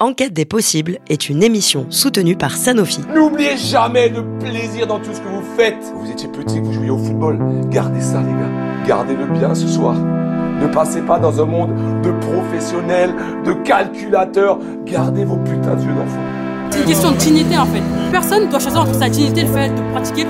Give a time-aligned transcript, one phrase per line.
[0.00, 3.00] Enquête des possibles est une émission soutenue par Sanofi.
[3.12, 5.92] N'oubliez jamais le plaisir dans tout ce que vous faites.
[5.96, 7.36] Vous étiez petit, vous jouiez au football.
[7.68, 8.86] Gardez ça, les gars.
[8.86, 9.96] Gardez-le bien ce soir.
[9.96, 11.74] Ne passez pas dans un monde
[12.04, 13.12] de professionnels,
[13.44, 14.60] de calculateurs.
[14.86, 16.22] Gardez vos putains d'yeux d'enfant.
[16.70, 17.82] C'est une question de dignité en fait.
[18.12, 20.26] Personne ne doit choisir entre sa dignité et le fait de pratiquer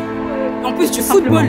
[0.64, 1.44] en plus du football.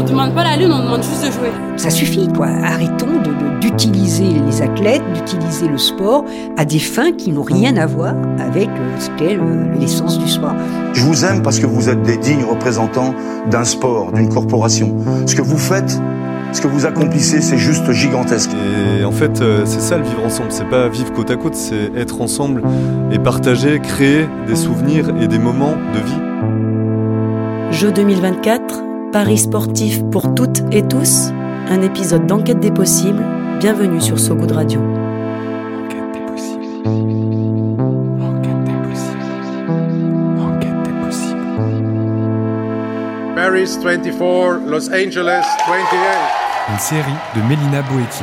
[0.00, 1.50] On demande pas la lune, on demande juste de jouer.
[1.76, 2.46] Ça suffit, quoi.
[2.46, 3.20] Arrêtons
[3.60, 6.24] d'utiliser les athlètes, d'utiliser le sport
[6.56, 9.38] à des fins qui n'ont rien à voir avec euh, ce qu'est
[9.78, 10.54] l'essence du sport.
[10.94, 13.14] Je vous aime parce que vous êtes des dignes représentants
[13.50, 14.96] d'un sport, d'une corporation.
[15.26, 16.00] Ce que vous faites,
[16.54, 18.52] ce que vous accomplissez, c'est juste gigantesque.
[18.98, 20.50] Et en fait, euh, c'est ça le vivre ensemble.
[20.50, 22.62] C'est pas vivre côte à côte, c'est être ensemble
[23.12, 27.78] et partager, créer des souvenirs et des moments de vie.
[27.78, 31.30] Jeux 2024 Paris sportif pour toutes et tous,
[31.68, 33.24] un épisode d'Enquête des possibles.
[33.58, 34.80] Bienvenue sur So Good Radio.
[34.80, 36.64] Enquête des possibles.
[38.20, 39.32] Enquête des possibles.
[40.38, 41.40] Enquête des possibles.
[43.34, 45.76] Paris 24, Los Angeles 28.
[46.72, 48.22] Une série de Mélina Boetti.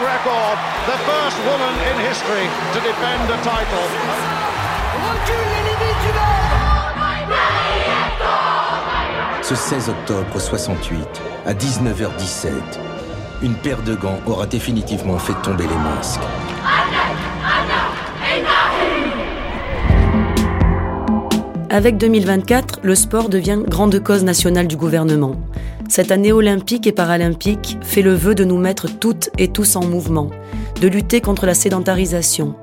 [0.00, 3.88] Record, the first woman in history to defend a title.
[9.42, 11.00] Ce 16 octobre 68,
[11.46, 12.50] à 19h17,
[13.42, 16.20] une paire de gants aura définitivement fait tomber les masques.
[21.70, 25.34] Avec 2024, le sport devient grande cause nationale du gouvernement.
[25.88, 29.84] Cette année olympique et paralympique fait le vœu de nous mettre toutes et tous en
[29.84, 30.28] mouvement,
[30.82, 32.54] de lutter contre la sédentarisation.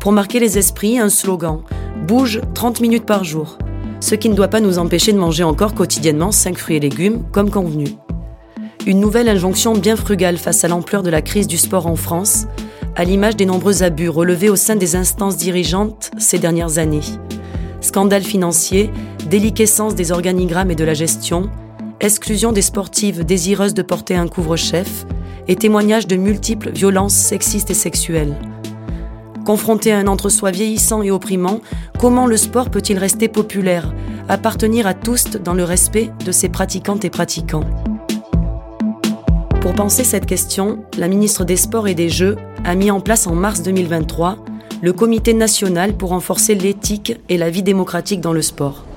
[0.00, 1.62] Pour marquer les esprits, un slogan
[2.08, 3.58] Bouge 30 minutes par jour,
[4.00, 7.22] ce qui ne doit pas nous empêcher de manger encore quotidiennement 5 fruits et légumes
[7.30, 7.86] comme convenu.
[8.86, 12.48] Une nouvelle injonction bien frugale face à l'ampleur de la crise du sport en France,
[12.96, 17.02] à l'image des nombreux abus relevés au sein des instances dirigeantes ces dernières années.
[17.80, 18.90] Scandales financiers,
[19.30, 21.50] déliquescence des organigrammes et de la gestion,
[22.00, 25.06] exclusion des sportives désireuses de porter un couvre-chef
[25.48, 28.36] et témoignages de multiples violences sexistes et sexuelles.
[29.44, 31.60] Confronté à un entre-soi vieillissant et opprimant,
[31.98, 33.94] comment le sport peut-il rester populaire,
[34.28, 37.64] appartenir à tous dans le respect de ses pratiquantes et pratiquants?
[39.60, 43.26] Pour penser cette question, la ministre des Sports et des Jeux a mis en place
[43.26, 44.38] en mars 2023
[44.80, 48.87] le Comité national pour renforcer l'éthique et la vie démocratique dans le sport.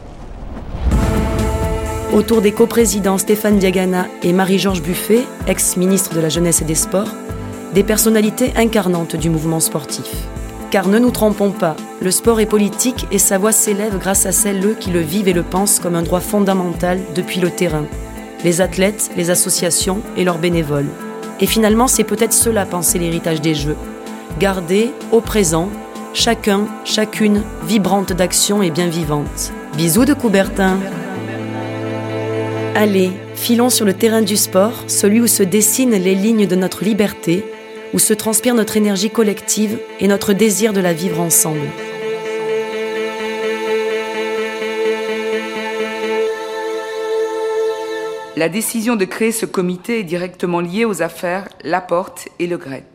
[2.13, 7.15] Autour des coprésidents Stéphane Diagana et Marie-Georges Buffet, ex-ministre de la Jeunesse et des Sports,
[7.73, 10.11] des personnalités incarnantes du mouvement sportif.
[10.71, 14.33] Car ne nous trompons pas, le sport est politique et sa voix s'élève grâce à
[14.33, 17.85] celles qui le vivent et le pensent comme un droit fondamental depuis le terrain.
[18.43, 20.89] Les athlètes, les associations et leurs bénévoles.
[21.39, 23.77] Et finalement, c'est peut-être cela penser l'héritage des Jeux,
[24.37, 25.69] garder au présent,
[26.13, 29.53] chacun, chacune, vibrante d'action et bien vivante.
[29.77, 30.77] Bisous de Coubertin.
[32.73, 36.85] Allez, filons sur le terrain du sport, celui où se dessinent les lignes de notre
[36.85, 37.43] liberté,
[37.93, 41.67] où se transpire notre énergie collective et notre désir de la vivre ensemble.
[48.37, 52.87] La décision de créer ce comité est directement liée aux affaires Laporte et Le Gret.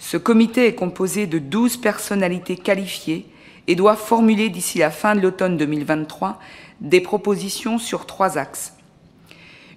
[0.00, 3.26] Ce comité est composé de 12 personnalités qualifiées
[3.68, 6.40] et doit formuler d'ici la fin de l'automne 2023
[6.80, 8.74] des propositions sur trois axes.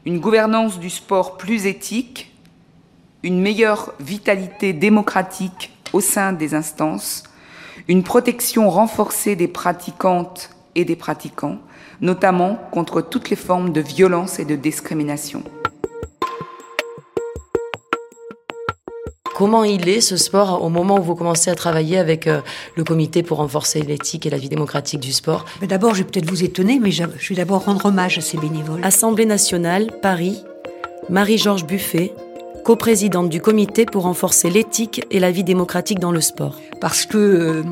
[0.03, 2.33] Une gouvernance du sport plus éthique,
[3.21, 7.23] une meilleure vitalité démocratique au sein des instances,
[7.87, 11.59] une protection renforcée des pratiquantes et des pratiquants,
[12.01, 15.43] notamment contre toutes les formes de violence et de discrimination.
[19.41, 22.41] Comment il est ce sport au moment où vous commencez à travailler avec euh,
[22.75, 25.45] le comité pour renforcer l'éthique et la vie démocratique du sport?
[25.67, 28.81] D'abord, je vais peut-être vous étonner, mais je vais d'abord rendre hommage à ces bénévoles.
[28.83, 30.43] Assemblée nationale, Paris,
[31.09, 32.13] Marie-Georges Buffet,
[32.63, 36.59] coprésidente du comité pour renforcer l'éthique et la vie démocratique dans le sport.
[36.79, 37.63] Parce que euh,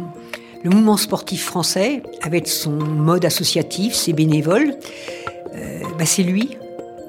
[0.64, 4.74] le mouvement sportif français, avec son mode associatif, ses bénévoles,
[5.54, 6.58] euh, bah, c'est lui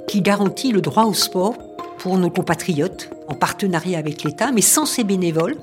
[0.06, 1.54] qui garantit le droit au sport
[2.00, 5.56] pour nos compatriotes en partenariat avec l'État, mais sans ces bénévoles,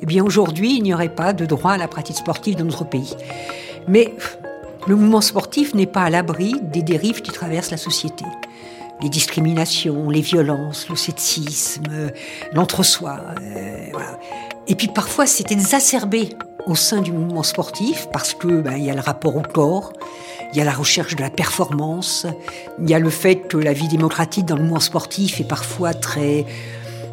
[0.00, 2.84] eh bien aujourd'hui, il n'y aurait pas de droit à la pratique sportive dans notre
[2.84, 3.14] pays.
[3.88, 4.14] Mais
[4.86, 8.24] le mouvement sportif n'est pas à l'abri des dérives qui traversent la société.
[9.02, 12.10] Les discriminations, les violences, le sexisme,
[12.54, 13.20] l'entre-soi.
[13.42, 13.86] Euh.
[14.68, 16.30] Et puis parfois c'est exacerbé
[16.66, 19.92] au sein du mouvement sportif parce que ben, y a le rapport au corps,
[20.52, 22.26] il y a la recherche de la performance,
[22.80, 25.94] il y a le fait que la vie démocratique dans le mouvement sportif est parfois
[25.94, 26.44] très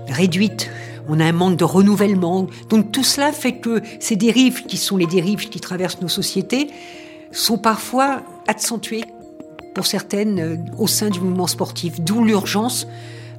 [0.07, 0.69] réduite.
[1.07, 2.47] On a un manque de renouvellement.
[2.69, 6.69] Donc tout cela fait que ces dérives, qui sont les dérives qui traversent nos sociétés,
[7.31, 9.05] sont parfois accentuées
[9.73, 12.01] pour certaines euh, au sein du mouvement sportif.
[12.01, 12.87] D'où l'urgence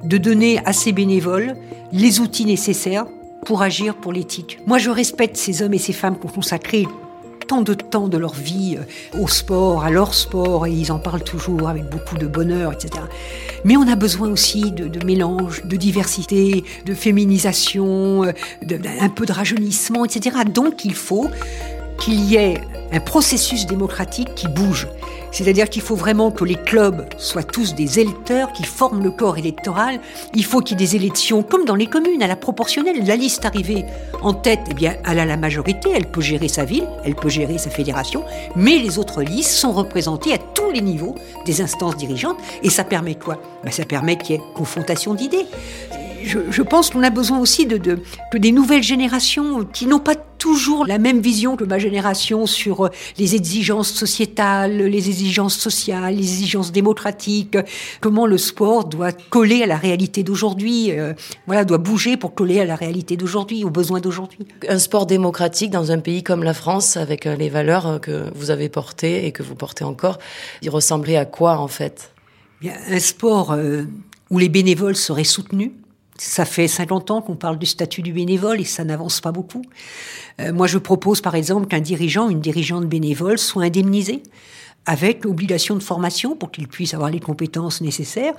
[0.03, 1.55] de donner à ces bénévoles
[1.91, 3.05] les outils nécessaires
[3.45, 4.59] pour agir pour l'éthique.
[4.65, 6.87] Moi, je respecte ces hommes et ces femmes qui ont consacré
[7.47, 10.99] tant de temps de leur vie euh, au sport, à leur sport, et ils en
[10.99, 13.03] parlent toujours avec beaucoup de bonheur, etc.
[13.65, 18.31] Mais on a besoin aussi de, mélange, de diversité, de féminisation, euh,
[18.63, 20.37] de, un peu de rajeunissement, etc.
[20.53, 21.29] Donc il faut
[21.97, 22.61] qu'il y ait
[22.91, 24.87] un processus démocratique qui bouge.
[25.31, 29.37] C'est-à-dire qu'il faut vraiment que les clubs soient tous des électeurs qui forment le corps
[29.37, 29.99] électoral.
[30.33, 33.05] Il faut qu'il y ait des élections comme dans les communes, à la proportionnelle.
[33.05, 33.85] La liste arrivée
[34.21, 37.29] en tête, eh bien, elle a la majorité, elle peut gérer sa ville, elle peut
[37.29, 38.23] gérer sa fédération,
[38.55, 41.15] mais les autres listes sont représentées à tous les niveaux
[41.45, 42.37] des instances dirigeantes.
[42.61, 43.41] Et ça permet quoi?
[43.63, 45.45] Ben, Ça permet qu'il y ait confrontation d'idées
[46.23, 47.99] je, pense qu'on a besoin aussi de,
[48.31, 52.85] que des nouvelles générations qui n'ont pas toujours la même vision que ma génération sur
[52.85, 52.89] euh,
[53.19, 57.57] les exigences sociétales, les exigences sociales, les exigences démocratiques,
[57.99, 61.13] comment le sport doit coller à la réalité d'aujourd'hui, euh,
[61.45, 64.39] voilà, doit bouger pour coller à la réalité d'aujourd'hui, aux besoins d'aujourd'hui.
[64.67, 68.49] Un sport démocratique dans un pays comme la France, avec euh, les valeurs que vous
[68.49, 70.17] avez portées et que vous portez encore,
[70.63, 72.13] il ressemblerait à quoi en fait?
[72.61, 73.55] Bien, Un sport
[74.31, 75.71] où les bénévoles seraient soutenus,
[76.17, 79.63] ça fait 50 ans qu'on parle du statut du bénévole et ça n'avance pas beaucoup.
[80.39, 84.21] Euh, moi, je propose par exemple qu'un dirigeant, une dirigeante bénévole soit indemnisé
[84.85, 88.33] avec l'obligation de formation pour qu'il puisse avoir les compétences nécessaires.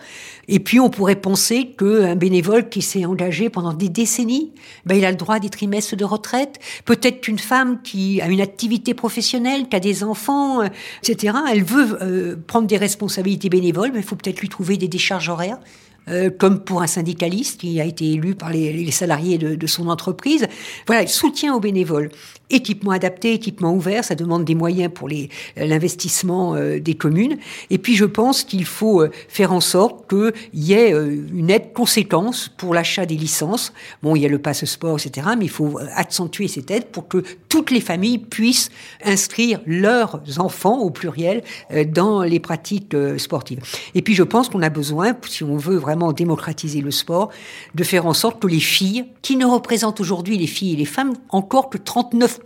[0.49, 4.53] Et puis, on pourrait penser qu'un bénévole qui s'est engagé pendant des décennies,
[4.85, 6.59] ben, il a le droit à des trimestres de retraite.
[6.85, 10.69] Peut-être qu'une femme qui a une activité professionnelle, qui a des enfants, euh,
[11.07, 14.89] etc., elle veut euh, prendre des responsabilités bénévoles, mais il faut peut-être lui trouver des
[14.89, 15.61] décharges horaires
[16.09, 19.89] euh, comme pour un syndicaliste qui a été élu par les, salariés de, de, son
[19.89, 20.47] entreprise.
[20.87, 22.11] Voilà, soutien aux bénévoles
[22.53, 25.09] équipement adapté, équipement ouvert, ça demande des moyens pour
[25.57, 27.39] l'investissement euh, des communes.
[27.71, 31.51] Et puis je pense qu'il faut euh, faire en sorte qu'il y ait euh, une
[31.51, 33.73] aide conséquence pour l'achat des licences.
[34.03, 37.09] Bon, il y a le passe sport, etc., mais il faut accentuer cette aide pour
[37.09, 38.71] que toutes les familles puissent
[39.05, 41.43] inscrire leurs enfants au pluriel
[41.89, 43.61] dans les pratiques sportives.
[43.95, 47.31] Et puis je pense qu'on a besoin, si on veut vraiment démocratiser le sport,
[47.75, 50.85] de faire en sorte que les filles, qui ne représentent aujourd'hui les filles et les
[50.85, 52.42] femmes encore que 39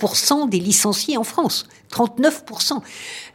[0.48, 1.66] des licenciés en France.
[1.92, 2.80] 39%.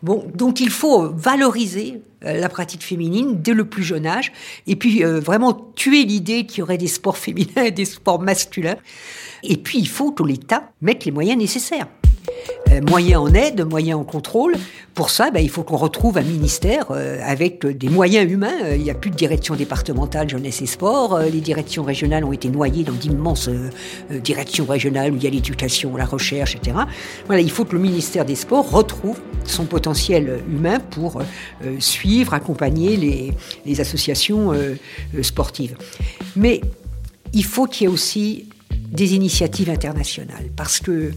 [0.03, 4.31] Bon, donc il faut valoriser euh, la pratique féminine dès le plus jeune âge,
[4.67, 8.21] et puis euh, vraiment tuer l'idée qu'il y aurait des sports féminins et des sports
[8.21, 8.77] masculins.
[9.43, 11.87] Et puis il faut que l'État mette les moyens nécessaires.
[12.71, 14.55] Euh, moyens en aide, moyens en contrôle.
[14.93, 18.63] Pour ça, ben, il faut qu'on retrouve un ministère euh, avec des moyens humains.
[18.63, 21.19] Euh, il n'y a plus de direction départementale jeunesse et sport.
[21.19, 23.49] les directions régionales ont été noyées dans d'immenses
[24.09, 26.77] directions régionales où il y a l'éducation, la recherche, etc.
[27.25, 31.21] Voilà, il faut que le ministère des Sports retrouve son potentiel humain pour
[31.79, 33.33] suivre, accompagner les,
[33.65, 34.53] les associations
[35.21, 35.75] sportives.
[36.35, 36.61] Mais
[37.33, 38.49] il faut qu'il y ait aussi
[38.91, 41.11] des initiatives internationales parce que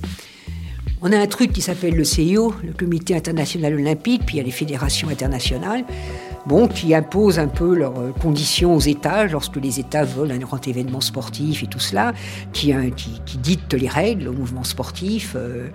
[1.04, 4.40] on a un truc qui s'appelle le CIO, le Comité international olympique, puis il y
[4.40, 5.84] a les fédérations internationales,
[6.46, 10.38] bon, qui imposent un peu leurs euh, conditions aux États lorsque les États veulent un
[10.38, 12.14] grand événement sportif et tout cela,
[12.54, 15.34] qui, euh, qui dictent les règles au mouvement sportif.
[15.36, 15.68] Euh.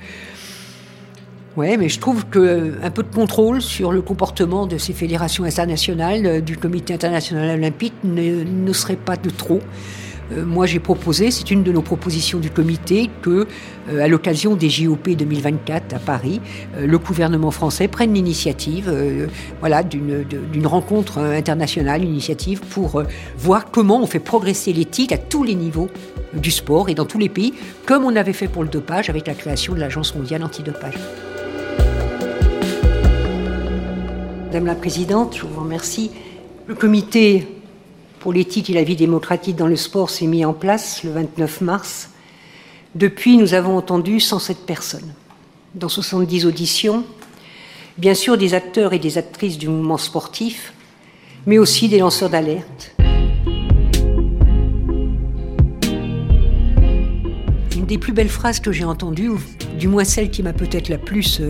[1.58, 6.56] Mais je trouve qu'un peu de contrôle sur le comportement de ces fédérations internationales, du
[6.56, 9.60] Comité international olympique, ne serait pas de trop.
[10.32, 13.48] Euh, moi j'ai proposé, c'est une de nos propositions du comité, que
[13.90, 16.42] euh, à l'occasion des JOP 2024 à Paris,
[16.76, 18.92] euh, le gouvernement français prenne l'initiative
[19.60, 23.04] voilà, d'une rencontre internationale, une initiative pour
[23.38, 25.90] voir comment on fait progresser l'éthique à tous les niveaux
[26.34, 27.54] du sport et dans tous les pays,
[27.86, 30.96] comme on avait fait pour le dopage avec la création de l'Agence mondiale antidopage.
[34.48, 36.12] Madame la Présidente, je vous remercie.
[36.68, 37.48] Le comité
[38.20, 41.62] pour l'éthique et la vie démocratique dans le sport s'est mis en place le 29
[41.62, 42.10] mars.
[42.96, 45.14] Depuis, nous avons entendu 107 personnes
[45.76, 47.04] dans 70 auditions,
[47.98, 50.74] bien sûr des acteurs et des actrices du mouvement sportif,
[51.46, 52.96] mais aussi des lanceurs d'alerte.
[57.76, 59.40] Une des plus belles phrases que j'ai entendues, ou
[59.78, 61.48] du moins celle qui m'a peut-être la plus euh,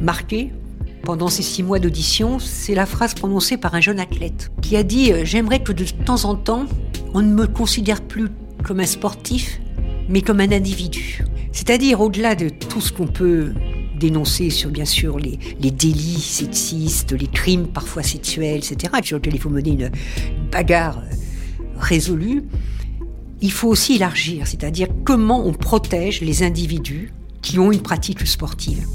[0.00, 0.52] marquée,
[1.02, 4.82] pendant ces six mois d'audition, c'est la phrase prononcée par un jeune athlète qui a
[4.82, 6.66] dit euh, J'aimerais que de temps en temps,
[7.14, 8.28] on ne me considère plus
[8.64, 9.60] comme un sportif,
[10.08, 11.24] mais comme un individu.
[11.52, 13.52] C'est-à-dire au-delà de tout ce qu'on peut
[13.98, 19.34] dénoncer sur bien sûr les, les, délits sexistes, les crimes parfois sexuels, etc., sur lesquels
[19.34, 19.90] il faut mener une
[20.52, 21.02] bagarre
[21.78, 22.44] résolue,
[23.40, 27.12] il faut aussi élargir, c'est-à-dire comment on protège les individus
[27.42, 28.86] qui ont une pratique sportive.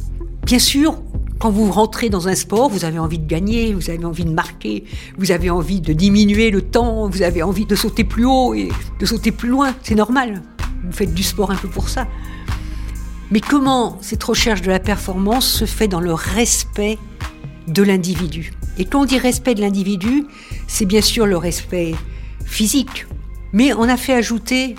[0.45, 1.01] Bien sûr,
[1.43, 4.31] quand vous rentrez dans un sport, vous avez envie de gagner, vous avez envie de
[4.31, 4.85] marquer,
[5.17, 8.69] vous avez envie de diminuer le temps, vous avez envie de sauter plus haut et
[8.97, 9.75] de sauter plus loin.
[9.83, 10.41] C'est normal.
[10.85, 12.07] Vous faites du sport un peu pour ça.
[13.29, 16.97] Mais comment cette recherche de la performance se fait dans le respect
[17.67, 18.53] de l'individu?
[18.77, 20.23] Et quand on dit respect de l'individu,
[20.67, 21.93] c'est bien sûr le respect
[22.45, 23.05] physique.
[23.51, 24.75] Mais on a fait ajouter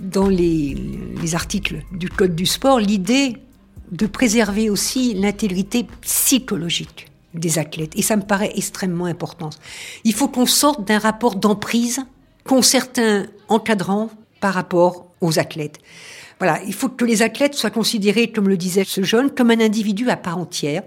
[0.00, 0.76] dans les,
[1.22, 3.36] les articles du Code du sport l'idée
[3.94, 7.92] de préserver aussi l'intégrité psychologique des athlètes.
[7.96, 9.50] Et ça me paraît extrêmement important.
[10.02, 12.00] Il faut qu'on sorte d'un rapport d'emprise
[12.44, 14.10] qu'ont certains encadrants
[14.40, 15.78] par rapport aux athlètes.
[16.40, 19.60] Voilà, il faut que les athlètes soient considérés, comme le disait ce jeune, comme un
[19.60, 20.82] individu à part entière,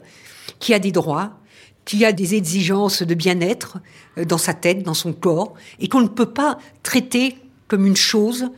[0.59, 1.31] qui a des droits,
[1.85, 3.77] qui a des exigences de bien-être
[4.17, 7.37] euh, dans sa tête, dans son corps, et qu'on ne peut pas traiter
[7.69, 8.49] comme une chose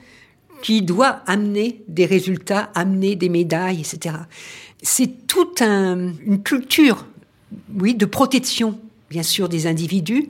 [0.62, 4.16] qui doit amener des résultats, amener des médailles, etc.
[4.82, 7.06] C'est toute une culture,
[7.76, 10.30] oui, de protection, bien sûr, des individus,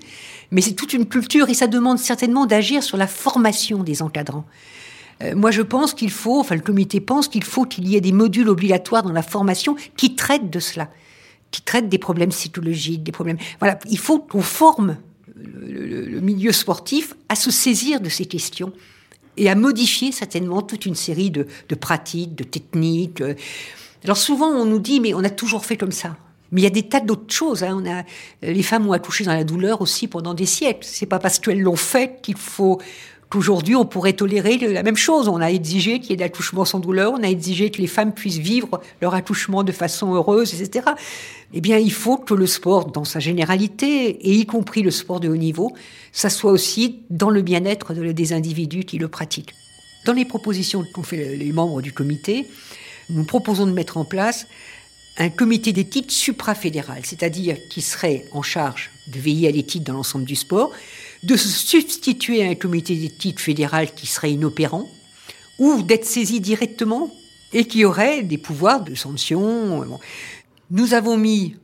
[0.51, 4.45] mais c'est toute une culture et ça demande certainement d'agir sur la formation des encadrants.
[5.21, 8.01] Euh, moi, je pense qu'il faut, enfin, le comité pense qu'il faut qu'il y ait
[8.01, 10.89] des modules obligatoires dans la formation qui traitent de cela,
[11.51, 13.37] qui traitent des problèmes psychologiques, des problèmes.
[13.59, 14.97] Voilà, il faut qu'on forme
[15.35, 18.73] le milieu sportif à se saisir de ces questions
[19.39, 21.47] et à modifier certainement toute une série de,
[21.79, 23.23] pratiques, de techniques.
[24.03, 26.17] Alors souvent, on nous dit, mais on a toujours fait comme ça.
[26.51, 27.63] Mais il y a des tas d'autres choses.
[27.63, 27.81] Hein.
[27.81, 28.03] On a,
[28.41, 30.83] les femmes ont accouché dans la douleur aussi pendant des siècles.
[30.83, 32.79] C'est pas parce qu'elles l'ont fait qu'il faut
[33.29, 35.27] qu'aujourd'hui on pourrait tolérer la même chose.
[35.27, 37.87] On a exigé qu'il y ait des accouchements sans douleur, on a exigé que les
[37.87, 40.87] femmes puissent vivre leur accouchement de façon heureuse, etc.
[41.53, 45.19] Eh bien, il faut que le sport, dans sa généralité, et y compris le sport
[45.19, 45.73] de haut niveau,
[46.11, 49.53] ça soit aussi dans le bien-être des individus qui le pratiquent.
[50.05, 52.47] Dans les propositions qu'ont fait les membres du comité,
[53.09, 54.47] nous proposons de mettre en place
[55.17, 60.25] un comité d'éthique suprafédéral, c'est-à-dire qui serait en charge de veiller à l'éthique dans l'ensemble
[60.25, 60.71] du sport,
[61.23, 64.87] de se substituer à un comité d'éthique fédéral qui serait inopérant,
[65.57, 67.11] ou d'être saisi directement
[67.51, 69.85] et qui aurait des pouvoirs de sanction.
[70.71, 71.55] Nous avons mis,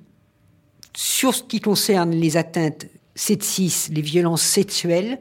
[0.96, 5.20] sur ce qui concerne les atteintes 7-6, les violences sexuelles,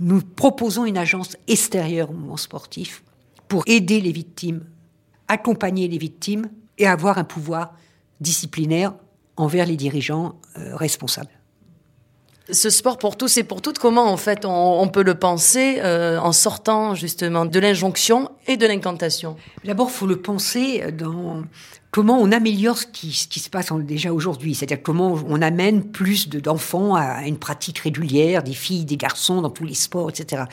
[0.00, 3.02] nous proposons une agence extérieure au mouvement sportif
[3.48, 4.64] pour aider les victimes,
[5.28, 7.74] accompagner les victimes et avoir un pouvoir
[8.20, 8.94] disciplinaire
[9.36, 11.35] envers les dirigeants euh, responsables.
[12.50, 16.18] Ce sport pour tous et pour toutes, comment en fait on, peut le penser euh,
[16.18, 19.36] en sortant justement de l'injonction et de l'incantation?
[19.64, 21.42] D'abord, faut le penser dans
[21.90, 25.82] comment on améliore ce qui, ce qui se passe déjà aujourd'hui, c'est-à-dire comment on amène
[25.82, 30.44] plus d'enfants à une pratique régulière, des filles, des garçons dans tous les sports, etc.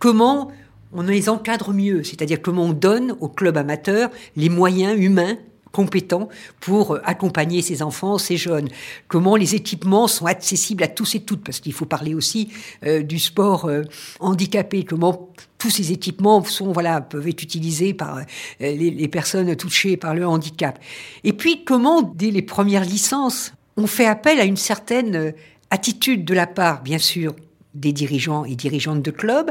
[0.00, 0.50] Comment
[0.92, 5.36] on les encadre mieux, c'est-à-dire comment on donne aux clubs amateurs les moyens humains
[5.72, 6.28] compétents
[6.60, 8.68] pour euh, accompagner ces enfants, ces jeunes.
[9.08, 12.50] Comment les équipements sont accessibles à tous et toutes, parce qu'il faut parler aussi
[12.84, 13.82] euh, du sport euh,
[14.20, 14.84] handicapé.
[14.84, 18.20] Comment tous ces équipements sont voilà peuvent être utilisés par
[18.60, 20.78] les, les, personnes touchées par le handicap.
[21.24, 25.34] Et puis comment dès les premières licences on fait appel à une certaine
[25.70, 27.34] attitude de la part bien sûr
[27.76, 29.50] des dirigeants et dirigeantes de clubs,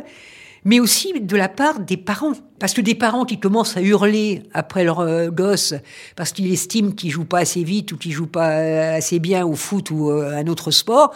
[0.65, 2.33] mais aussi de la part des parents.
[2.57, 5.75] Parce que des parents qui commencent à hurler après leur euh, gosse
[6.15, 9.45] parce qu'ils estiment qu'ils jouent pas assez vite ou qu'ils jouent pas euh, assez bien
[9.45, 11.13] au foot ou euh, à un autre sport,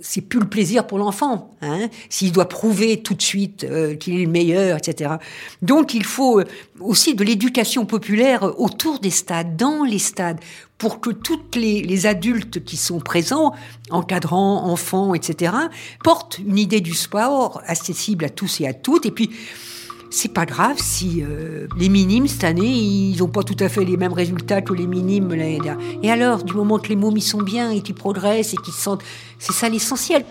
[0.00, 1.50] c'est plus le plaisir pour l'enfant.
[1.62, 3.66] Hein, S'il doit prouver tout de suite
[3.98, 5.14] qu'il est le meilleur, etc.
[5.62, 6.40] Donc il faut
[6.78, 10.38] aussi de l'éducation populaire autour des stades, dans les stades,
[10.80, 13.52] pour que toutes les, adultes qui sont présents,
[13.90, 15.52] encadrants, enfants, etc.,
[16.02, 19.04] portent une idée du sport accessible à tous et à toutes.
[19.04, 19.30] Et puis,
[20.10, 23.84] c'est pas grave si euh, les minimes cette année, ils n'ont pas tout à fait
[23.84, 25.76] les mêmes résultats que les minimes dernière.
[26.02, 28.72] Et alors, du moment que les mômes ils sont bien et qu'ils progressent et qu'ils
[28.72, 29.04] se sentent,
[29.38, 30.24] c'est ça l'essentiel.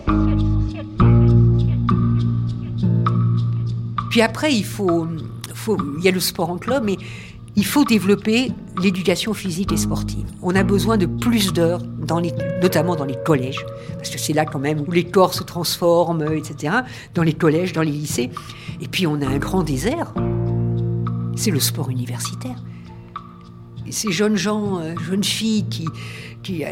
[4.10, 5.06] Puis après, il faut,
[5.54, 6.96] faut, il y a le sport en club, mais
[7.56, 10.26] il faut développer l'éducation physique et sportive.
[10.42, 11.82] On a besoin de plus d'heures,
[12.62, 13.64] notamment dans les collèges,
[13.96, 16.76] parce que c'est là quand même où les corps se transforment, etc.,
[17.14, 18.30] dans les collèges, dans les lycées.
[18.80, 20.14] Et puis on a un grand désert,
[21.36, 22.56] c'est le sport universitaire.
[23.90, 25.66] ces jeunes gens, euh, jeunes filles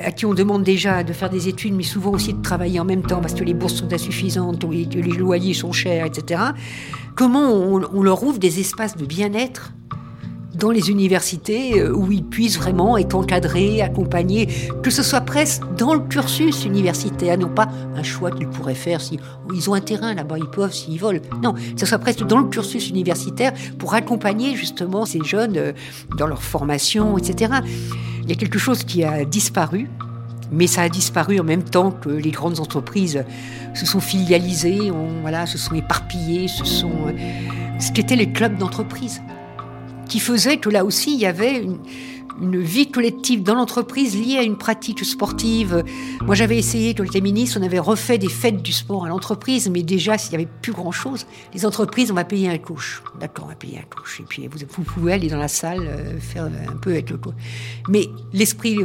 [0.02, 2.84] à qui on demande déjà de faire des études, mais souvent aussi de travailler en
[2.84, 6.40] même temps parce que les bourses sont insuffisantes, les, les loyers sont chers, etc.
[7.16, 9.72] Comment on leur ouvre des espaces de bien-être
[10.58, 14.48] dans les universités euh, où ils puissent vraiment être encadrés, accompagnés,
[14.82, 19.00] que ce soit presque dans le cursus universitaire, non pas un choix qu'ils pourraient faire
[19.00, 19.20] si
[19.54, 21.22] ils ont un terrain là-bas, ils peuvent s'ils veulent.
[21.42, 25.72] Non, que ce soit presque dans le cursus universitaire pour accompagner justement ces jeunes euh,
[26.16, 27.54] dans leur formation, etc.
[28.24, 29.88] Il y a quelque chose qui a disparu,
[30.50, 33.24] mais ça a disparu en même temps que les grandes entreprises
[33.74, 34.90] se sont filialisées,
[35.22, 37.12] voilà, se sont éparpillées, ce sont euh,
[37.78, 39.22] ce qu'étaient les clubs d'entreprise
[40.08, 41.78] qui faisait que là aussi, il y avait une,
[42.40, 45.84] une vie collective dans l'entreprise liée à une pratique sportive.
[46.22, 49.68] Moi, j'avais essayé, quand j'étais ministre, on avait refait des fêtes du sport à l'entreprise,
[49.70, 53.02] mais déjà, s'il n'y avait plus grand-chose, les entreprises, on va payer un coach.
[53.20, 54.20] D'accord, on va payer un coach.
[54.20, 57.18] Et puis, vous, vous pouvez aller dans la salle, euh, faire un peu avec le
[57.18, 57.34] coach.
[57.88, 58.78] Mais l'esprit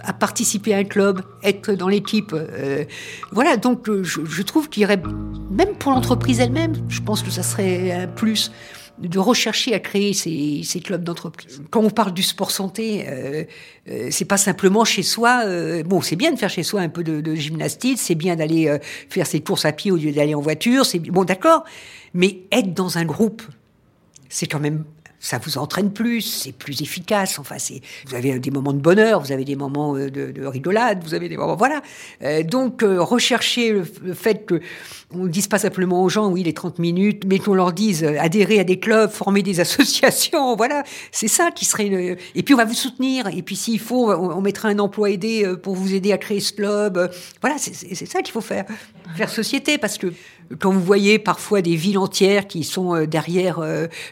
[0.00, 2.32] à participer à un club, être dans l'équipe.
[2.32, 2.84] Euh,
[3.32, 5.02] voilà, donc euh, je, je trouve qu'il y aurait,
[5.50, 8.52] même pour l'entreprise elle-même, je pense que ça serait un plus
[8.98, 11.62] de rechercher à créer ces, clubs d'entreprise.
[11.70, 13.44] Quand on parle du sport santé, euh,
[13.88, 15.42] euh, c'est pas simplement chez soi.
[15.44, 18.36] Euh, bon, c'est bien de faire chez soi un peu de, de gymnastique, c'est bien
[18.36, 20.86] d'aller euh, faire ses courses à pied au lieu d'aller en voiture.
[20.86, 21.64] C'est bon, d'accord.
[22.14, 23.42] Mais être dans un groupe,
[24.28, 24.84] c'est quand même
[25.20, 27.38] ça vous entraîne plus, c'est plus efficace.
[27.38, 31.02] Enfin, c'est vous avez des moments de bonheur, vous avez des moments de, de rigolade,
[31.02, 31.82] vous avez des moments voilà.
[32.22, 34.60] Euh, donc euh, rechercher le, le, fait que
[35.12, 38.04] on ne dise pas simplement aux gens oui les 30 minutes, mais qu'on leur dise
[38.04, 40.82] euh, adhérer à des clubs, former des associations, voilà,
[41.12, 42.16] c'est ça qui serait une...
[42.34, 45.54] et puis on va vous soutenir et puis s'il faut on, mettra un emploi aidé
[45.62, 47.10] pour vous aider à créer ce club.
[47.40, 48.64] Voilà, c'est ça qu'il faut faire,
[49.16, 50.12] faire société parce que
[50.60, 53.60] quand vous voyez parfois des villes entières qui sont derrière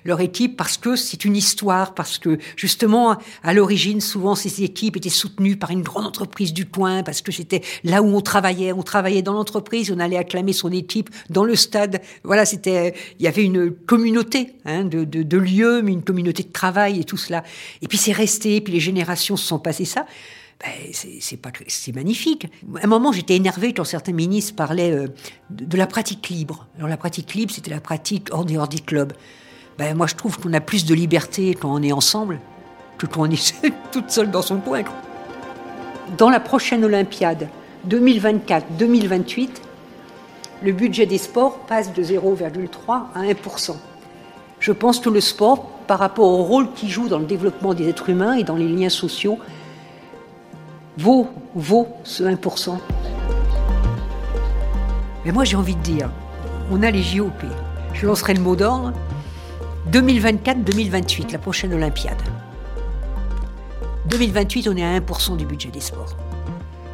[0.04, 4.96] leur équipe parce que c'est une histoire, parce que justement, à l'origine, souvent, ces équipes
[4.96, 8.72] étaient soutenues par une grande entreprise du coin, parce que c'était là où on travaillait.
[8.72, 12.00] On travaillait dans l'entreprise, on allait acclamer son équipe dans le stade.
[12.22, 17.00] Voilà, c'était, il y avait une communauté hein, de, lieux, mais une communauté de travail
[17.00, 17.44] et tout cela.
[17.82, 20.06] Et puis c'est resté, puis les générations se sont passées ça.
[20.60, 20.70] Ben,
[21.20, 22.46] c'est pas c'est magnifique.
[22.80, 25.08] À un moment, j'étais énervée quand certains ministres parlaient euh,
[25.50, 26.68] de, la pratique libre.
[26.76, 29.12] Alors la pratique libre, c'était la pratique hors hors des clubs
[29.78, 32.40] ben, moi je trouve qu'on a plus de liberté quand on est ensemble
[32.98, 33.54] que quand on est
[33.92, 34.82] toute seule dans son coin.
[36.16, 37.48] Dans la prochaine Olympiade
[37.88, 39.48] 2024-2028,
[40.62, 43.76] le budget des sports passe de 0,3 à 1%.
[44.60, 47.88] Je pense que le sport, par rapport au rôle qu'il joue dans le développement des
[47.88, 49.38] êtres humains et dans les liens sociaux,
[50.96, 52.78] vaut, vaut ce 1%.
[55.24, 56.10] Mais moi j'ai envie de dire,
[56.70, 57.44] on a les JOP.
[57.92, 58.92] Je lancerai le mot d'ordre,
[59.90, 62.20] 2024-2028, la prochaine Olympiade.
[64.06, 66.16] 2028, on est à 1% du budget des sports.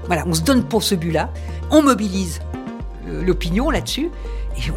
[0.07, 1.31] Voilà, on se donne pour ce but-là,
[1.71, 2.41] on mobilise
[3.07, 4.11] l'opinion là-dessus,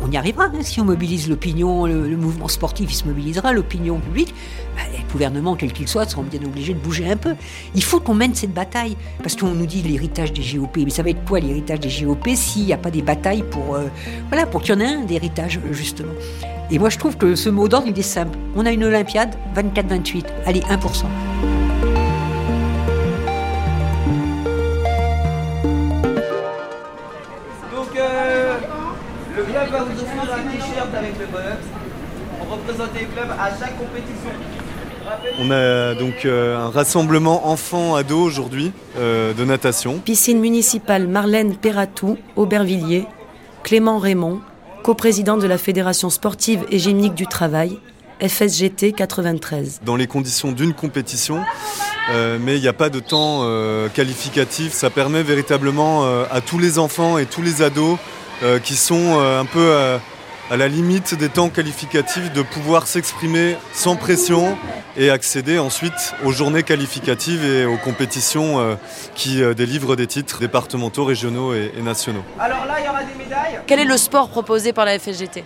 [0.02, 0.46] on y arrivera.
[0.46, 0.62] Hein.
[0.62, 4.34] Si on mobilise l'opinion, le, mouvement sportif, il se mobilisera, l'opinion publique,
[4.76, 7.36] bah, les gouvernements, quels qu'ils soient, seront bien obligés de bouger un peu.
[7.76, 11.04] Il faut qu'on mène cette bataille, parce qu'on nous dit l'héritage des GOP, mais ça
[11.04, 13.88] va être quoi l'héritage des GOP s'il n'y a pas des batailles pour, euh,
[14.30, 16.14] voilà, pour qu'il y en ait un d'héritage, justement.
[16.72, 18.38] Et moi, je trouve que ce mot d'ordre, il est simple.
[18.56, 20.26] On a une Olympiade, 24-28.
[20.46, 21.53] Allez, 1%.
[29.54, 31.58] Club va vous offrir un t-shirt avec le bonhomme
[32.40, 34.32] pour représenter le club à chaque compétition.
[35.40, 40.00] On a donc euh, un rassemblement enfants-ados aujourd'hui euh, de natation.
[40.00, 43.06] Piscine municipale Marlène Perratou, Aubervilliers,
[43.64, 44.42] Clément Raymond,
[44.82, 47.78] coprésident de la Fédération sportive et gymnique du travail,
[48.22, 49.82] FSGT 93.
[49.86, 51.42] Dans les conditions d'une compétition,
[52.12, 54.74] euh, mais il n'y a pas de temps euh, qualificatif.
[54.74, 57.98] Ça permet véritablement euh, à tous les enfants et tous les ados
[58.42, 60.00] euh, qui sont euh, un peu
[60.52, 64.58] à la limite des temps qualificatifs de pouvoir s'exprimer sans pression
[64.98, 68.76] et accéder ensuite aux journées qualificatives et aux compétitions euh,
[69.16, 72.24] qui euh, délivrent des titres départementaux, régionaux et, et, nationaux.
[72.40, 73.60] Alors là, il y aura des médailles.
[73.66, 75.44] Quel est le sport proposé par la FSGT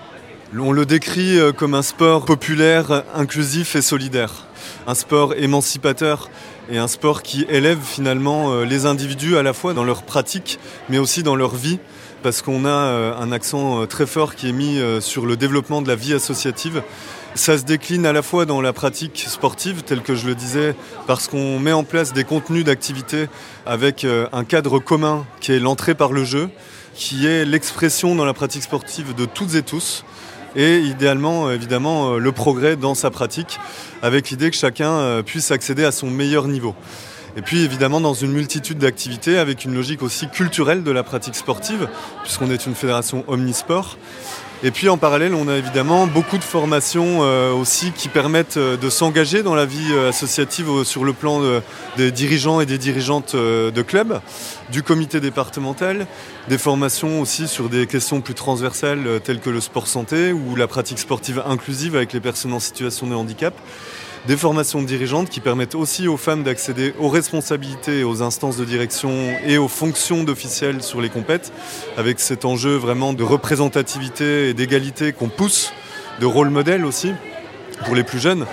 [0.58, 4.46] On le décrit euh, comme un sport populaire, inclusif et solidaire.
[4.88, 6.30] Un sport émancipateur
[6.70, 10.60] et un sport qui élève finalement euh, les individus à la fois dans leur pratique
[10.90, 11.80] mais aussi dans leur vie
[12.28, 15.96] parce qu'on a un accent très fort qui est mis sur le développement de la
[15.96, 16.84] vie associative.
[17.36, 20.76] Ça se décline à la fois dans la pratique sportive, telle que je le disais,
[21.08, 23.30] parce qu'on met en place des contenus d'activité
[23.66, 26.50] avec un cadre commun qui est l'entrée par le jeu,
[26.96, 30.04] qui est l'expression dans la pratique sportive de toutes et tous,
[30.58, 33.58] et idéalement évidemment le progrès dans sa pratique
[34.02, 36.76] avec l'idée que chacun puisse accéder à son meilleur niveau.
[37.36, 41.36] Et puis évidemment dans une multitude d'activités avec une logique aussi culturelle de la pratique
[41.36, 41.88] sportive,
[42.24, 43.98] puisqu'on est une fédération omnisport.
[44.64, 48.76] Et puis en parallèle, on a évidemment beaucoup de formations euh, aussi qui permettent euh,
[48.76, 51.42] de s'engager dans la vie euh, associative sur le plan
[51.96, 54.20] des dirigeants et des dirigeantes de clubs,
[54.72, 56.08] du comité départemental,
[56.48, 60.68] des formations aussi sur des questions plus transversales telles que le sport santé ou la
[60.68, 63.54] pratique sportive inclusive avec les personnes en situation de handicap
[64.28, 69.10] des formations dirigeantes qui permettent aussi aux femmes d'accéder aux responsabilités aux instances de direction
[69.46, 71.54] et aux fonctions d'officiels sur les compètes,
[71.96, 75.72] avec cet enjeu vraiment de représentativité et d'égalité qu'on pousse,
[76.20, 77.14] de rôle modèle aussi
[77.86, 78.46] pour les plus jeunes.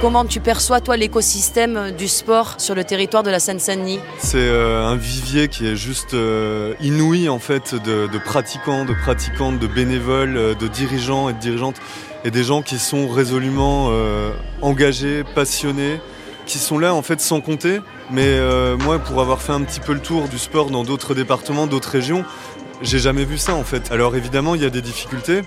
[0.00, 4.00] Comment tu perçois, toi, l'écosystème du sport sur le territoire de la Seine-Saint-Denis?
[4.18, 8.94] C'est euh, un vivier qui est juste euh, inouï, en fait, de, de, pratiquants, de
[8.94, 11.76] pratiquantes, de bénévoles, euh, de dirigeants et de dirigeantes
[12.24, 16.00] et des gens qui sont résolument euh, engagés, passionnés,
[16.46, 17.80] qui sont là en fait sans compter.
[18.10, 21.14] Mais euh, moi, pour avoir fait un petit peu le tour du sport dans d'autres
[21.14, 22.24] départements, d'autres régions,
[22.82, 23.90] j'ai jamais vu ça en fait.
[23.90, 25.42] Alors évidemment, il y a des difficultés,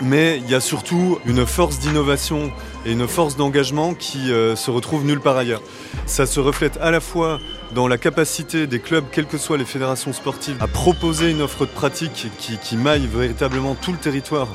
[0.00, 2.52] mais il y a surtout une force d'innovation
[2.84, 5.62] et une force d'engagement qui euh, se retrouve nulle part ailleurs.
[6.06, 7.40] Ça se reflète à la fois
[7.74, 11.66] dans la capacité des clubs, quelles que soient les fédérations sportives, à proposer une offre
[11.66, 14.48] de pratique qui, maille véritablement tout le territoire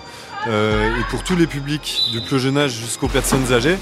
[0.48, 3.78] et pour tous les publics, du plus jeune âge jusqu'aux personnes âgées.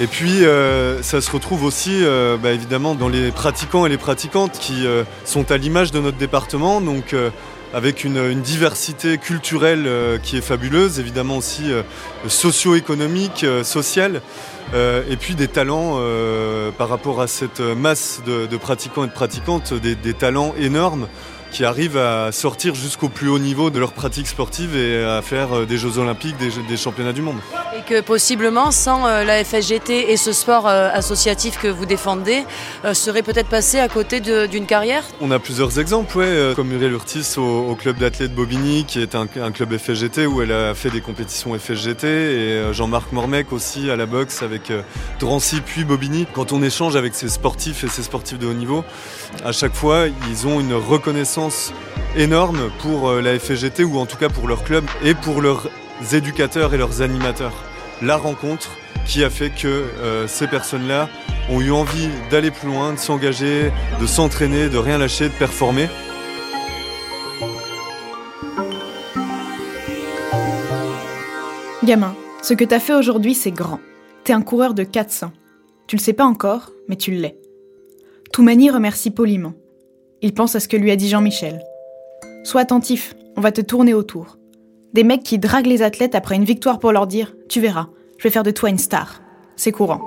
[0.00, 3.98] Et puis, euh, ça se retrouve aussi, euh, bah, évidemment, dans les pratiquants et les
[3.98, 4.84] pratiquantes qui
[5.24, 7.14] sont à l'image de notre département, donc
[7.74, 9.88] avec une, diversité culturelle
[10.22, 11.70] qui est fabuleuse, évidemment aussi
[12.26, 14.22] socio-économique, sociale,
[14.74, 16.00] et puis des talents
[16.78, 21.06] par rapport à cette masse de, pratiquants et de pratiquantes, des talents énormes
[21.52, 25.52] qui arrivent à sortir jusqu'au plus haut niveau de leur pratique sportive et à faire
[25.52, 27.36] euh, des Jeux Olympiques, des, championnats du monde.
[27.76, 32.44] Et que possiblement, sans euh, la FSGT et ce sport euh, associatif que vous défendez,
[32.94, 35.04] serait peut-être passé à côté d'une carrière?
[35.20, 39.26] On a plusieurs exemples, ouais, comme Muriel Urtis au, club d'athlètes Bobigny, qui est un,
[39.26, 44.06] club FSGT où elle a fait des compétitions FSGT, et Jean-Marc Mormec aussi à la
[44.06, 44.72] boxe avec
[45.20, 46.26] Drancy puis Bobigny.
[46.32, 48.84] Quand on échange avec ces sportifs et ces sportifs de haut niveau,
[49.44, 51.41] à chaque fois, ils ont une reconnaissance
[52.16, 55.68] énorme pour euh, la FGT ou en tout cas pour leur club et pour leurs
[56.12, 57.54] éducateurs et leurs animateurs.
[58.02, 58.70] La rencontre
[59.06, 61.08] qui a fait que euh, ces personnes-là
[61.48, 65.88] ont eu envie d'aller plus loin, de s'engager, de s'entraîner, de rien lâcher, de performer.
[71.84, 73.80] Gamin, ce que t'as fait aujourd'hui, c'est grand.
[74.24, 75.32] T'es un coureur de 400.
[75.88, 77.36] Tu le sais pas encore, mais tu l'es.
[78.32, 79.54] Toumani remercie poliment.
[80.24, 81.60] Il pense à ce que lui a dit Jean-Michel.
[82.44, 84.38] Sois attentif, on va te tourner autour.
[84.92, 88.22] Des mecs qui draguent les athlètes après une victoire pour leur dire Tu verras, je
[88.22, 89.20] vais faire de toi une star.
[89.56, 90.00] C'est courant.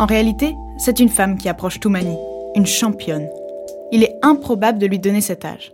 [0.00, 2.16] En réalité, c'est une femme qui approche Toumani,
[2.56, 3.28] une championne.
[3.92, 5.72] Il est improbable de lui donner cet âge.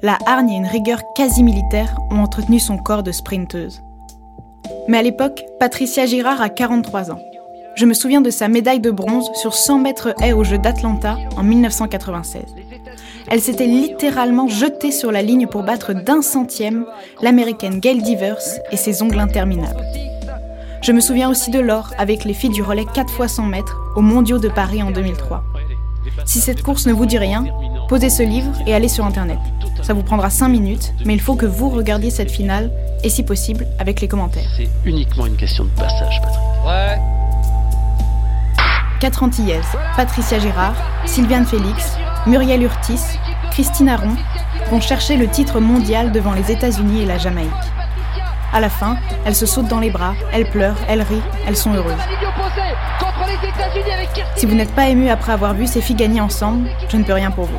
[0.00, 3.82] La hargne et une rigueur quasi militaire ont entretenu son corps de sprinteuse.
[4.88, 7.20] Mais à l'époque, Patricia Girard a 43 ans.
[7.74, 11.16] Je me souviens de sa médaille de bronze sur 100 mètres haies aux Jeux d'Atlanta
[11.36, 12.42] en 1996.
[13.28, 16.84] Elle s'était littéralement jetée sur la ligne pour battre d'un centième
[17.22, 19.82] l'américaine Gail Divers et ses ongles interminables.
[20.82, 23.78] Je me souviens aussi de l'or avec les filles du relais 4 x 100 mètres
[23.96, 25.42] aux mondiaux de Paris en 2003.
[26.26, 27.46] Si cette course ne vous dit rien,
[27.88, 29.38] posez ce livre et allez sur Internet.
[29.82, 32.70] Ça vous prendra 5 minutes, mais il faut que vous regardiez cette finale,
[33.02, 34.50] et si possible, avec les commentaires.
[34.56, 36.42] C'est uniquement une question de passage, Patrick.
[36.66, 37.21] Ouais.
[39.02, 43.00] Quatre Antillaises, Patricia Gérard, Sylviane Félix, Muriel Urtis,
[43.50, 44.14] Christine Aron
[44.70, 47.50] vont chercher le titre mondial devant les États-Unis et la Jamaïque.
[48.52, 51.74] À la fin, elles se sautent dans les bras, elles pleurent, elles rient, elles sont
[51.74, 51.98] heureuses.
[54.36, 57.12] Si vous n'êtes pas ému après avoir vu ces filles gagner ensemble, je ne peux
[57.12, 57.58] rien pour vous.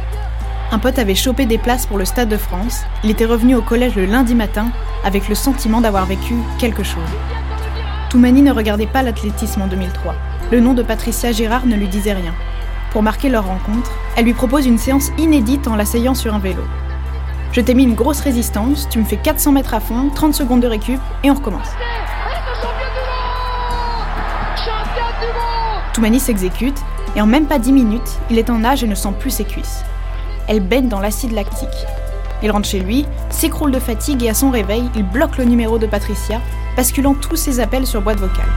[0.72, 2.84] Un pote avait chopé des places pour le Stade de France.
[3.04, 4.68] Il était revenu au collège le lundi matin
[5.04, 7.04] avec le sentiment d'avoir vécu quelque chose.
[8.10, 10.16] Toumani ne regardait pas l'athlétisme en 2003.
[10.52, 12.34] Le nom de Patricia Gérard ne lui disait rien.
[12.92, 16.62] Pour marquer leur rencontre, elle lui propose une séance inédite en l'asseyant sur un vélo.
[17.52, 20.62] Je t'ai mis une grosse résistance, tu me fais 400 mètres à fond, 30 secondes
[20.62, 21.70] de récup et on recommence.
[25.94, 26.80] Toumani s'exécute
[27.16, 29.46] et en même pas 10 minutes, il est en nage et ne sent plus ses
[29.46, 29.84] cuisses.
[30.48, 31.70] Elle baigne dans l'acide lactique.
[32.42, 35.80] Il rentre chez lui, s'écroule de fatigue et à son réveil, il bloque le numéro
[35.80, 36.42] de Patricia,
[36.76, 38.50] basculant tous ses appels sur boîte vocale.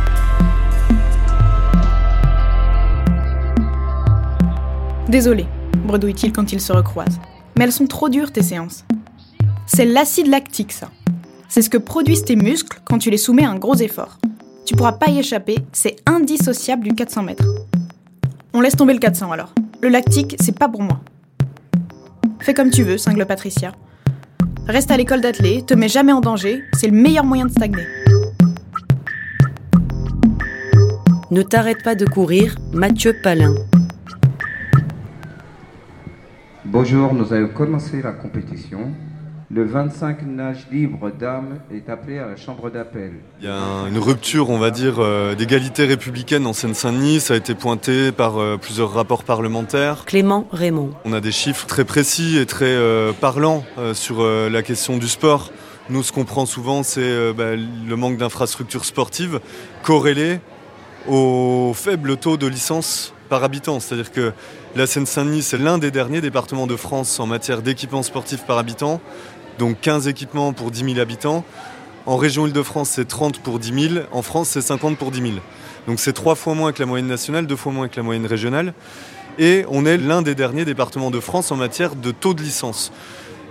[5.09, 5.47] Désolé,
[5.87, 7.21] bredouille-t-il quand ils se recroisent.
[7.57, 8.85] Mais elles sont trop dures, tes séances.
[9.67, 10.91] C'est l'acide lactique, ça.
[11.49, 14.19] C'est ce que produisent tes muscles quand tu les soumets à un gros effort.
[14.65, 17.47] Tu pourras pas y échapper, c'est indissociable du 400 mètres.
[18.53, 19.53] On laisse tomber le 400 alors.
[19.81, 21.01] Le lactique, c'est pas pour moi.
[22.41, 23.73] Fais comme tu veux, cingle Patricia.
[24.67, 27.87] Reste à l'école d'athlée, te mets jamais en danger, c'est le meilleur moyen de stagner.
[31.31, 33.55] Ne t'arrête pas de courir, Mathieu Palin.
[36.69, 38.93] Bonjour, nous allons commencer la compétition.
[39.53, 43.13] Le 25 nage libre dames est appelé à la chambre d'appel.
[43.41, 47.21] Il y a une rupture, on va dire, euh, d'égalité républicaine en Seine-Saint-Denis.
[47.21, 50.05] Ça a été pointé par euh, plusieurs rapports parlementaires.
[50.07, 50.91] Clément Raymond.
[51.05, 55.53] On a des chiffres très précis et très euh, parlants sur la question du sport.
[55.89, 59.39] Nous, ce qu'on prend souvent, c'est bah, le manque d'infrastructures sportives
[59.85, 60.41] corrélé
[61.07, 63.79] au faible taux de licence par habitant.
[63.79, 64.33] C'est-à-dire que
[64.77, 69.01] la Seine-Saint-Denis, c'est l'un des derniers départements de France en matière d'équipements sportifs par habitant
[69.59, 71.45] donc 15 équipements pour 10 000 habitants.
[72.05, 74.05] En région Île-de-France, c'est 30 pour 10 000.
[74.13, 75.33] En France, c'est 50 pour 10 000.
[75.87, 78.27] Donc c'est trois fois moins que la moyenne nationale, deux fois moins que la moyenne
[78.27, 78.75] régionale.
[79.39, 82.93] Et on est l'un des derniers départements de France en matière de taux de licence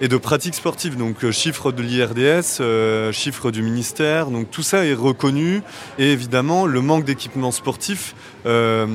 [0.01, 0.97] et de pratiques sportives.
[0.97, 5.61] Donc euh, chiffre de l'IRDS, euh, chiffre du ministère, donc tout ça est reconnu.
[5.97, 8.87] Et évidemment, le manque d'équipements sportifs euh,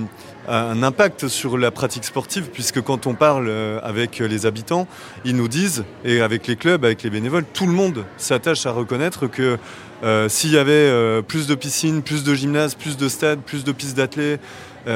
[0.48, 4.88] un impact sur la pratique sportive, puisque quand on parle euh, avec les habitants,
[5.24, 8.72] ils nous disent, et avec les clubs, avec les bénévoles, tout le monde s'attache à
[8.72, 9.59] reconnaître que
[10.03, 13.64] euh, s'il y avait euh, plus de piscines, plus de gymnases, plus de stades, plus
[13.64, 14.40] de pistes d'athlètes,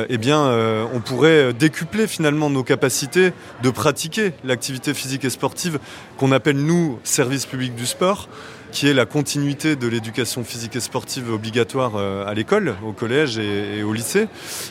[0.09, 0.50] eh bien,
[0.94, 5.78] on pourrait décupler finalement nos capacités de pratiquer l'activité physique et sportive
[6.16, 8.30] qu'on appelle nous service public du sport
[8.75, 13.39] qui est la continuité de l'éducation physique et sportive obligatoire euh, à l'école, au collège
[13.39, 14.27] et, au lycée.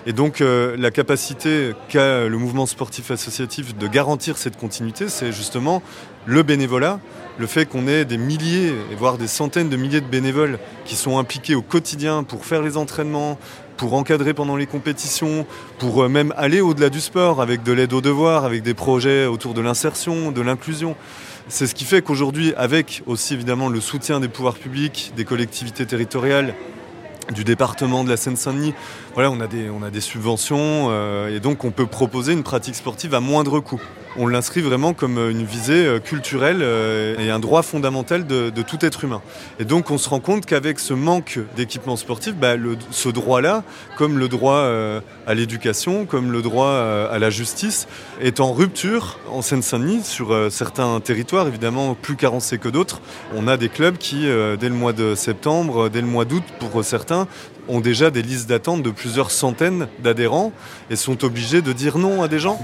[0.05, 5.31] Et donc euh, la capacité qu'a le mouvement sportif associatif de garantir cette continuité, c'est
[5.31, 5.81] justement
[6.25, 6.99] le bénévolat,
[7.37, 11.17] le fait qu'on ait des milliers, voire des centaines de milliers de bénévoles qui sont
[11.17, 13.39] impliqués au quotidien pour faire les entraînements,
[13.77, 15.45] pour encadrer pendant les compétitions,
[15.79, 19.27] pour euh, même aller au-delà du sport avec de l'aide aux devoirs, avec des projets
[19.27, 20.97] autour de l'insertion, de l'inclusion.
[21.49, 25.85] C'est ce qui fait qu'aujourd'hui, avec aussi évidemment le soutien des pouvoirs publics, des collectivités
[25.85, 26.55] territoriales,
[27.33, 28.73] du département de la Seine-Saint-Denis,
[29.13, 32.43] voilà, on a des, on a des subventions euh, et donc on peut proposer une
[32.43, 33.81] pratique sportive à moindre coût
[34.17, 38.85] on l'inscrit vraiment comme une visée euh, culturelle euh, et un droit fondamental de, tout
[38.85, 39.21] être humain.
[39.59, 42.53] Et donc on se rend compte qu'avec ce manque d'équipement sportif, bah,
[42.91, 43.63] ce droit-là,
[43.97, 47.87] comme le droit euh, à l'éducation, comme le droit à la justice,
[48.21, 53.01] est en rupture en Seine-Saint-Denis sur certains territoires, évidemment plus carencés que d'autres.
[53.35, 56.83] On a des clubs qui, dès le mois de septembre, dès le mois d'août pour
[56.83, 57.27] certains,
[57.67, 60.51] ont déjà des listes d'attente de plusieurs centaines d'adhérents
[60.89, 62.59] et sont obligés de dire non à des gens.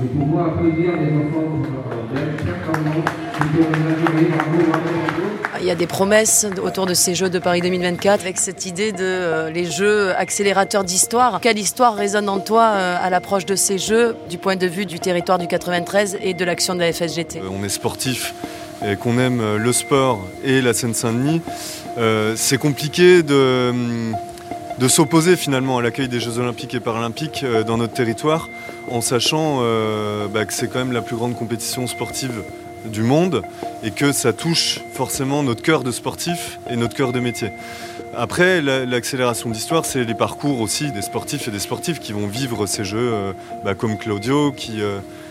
[5.62, 8.92] Il y a des promesses autour de ces Jeux de Paris 2024 avec cette idée
[8.92, 11.42] de euh, les Jeux accélérateurs d'histoire.
[11.42, 14.86] Quelle histoire résonne en toi euh, à l'approche de ces Jeux du point de vue
[14.86, 18.34] du territoire du 93 et de l'action de la FSGT euh, On est sportif
[18.86, 21.42] et qu'on aime le sport et la Seine-Saint-Denis.
[22.38, 24.16] c'est compliqué de hum,
[24.80, 28.48] de s'opposer finalement à l'accueil des Jeux Olympiques et Paralympiques euh, dans notre territoire,
[28.90, 32.44] en sachant euh, bah, que c'est quand même la plus grande compétition sportive
[32.86, 33.42] du monde
[33.84, 37.52] et que ça touche forcément notre cœur de sportif et notre cœur de métier.
[38.16, 42.66] Après, l'accélération d'histoire, c'est les parcours aussi des sportifs et des sportifs qui vont vivre
[42.66, 43.34] ces jeux, euh,
[43.66, 44.80] bah, comme Claudio, qui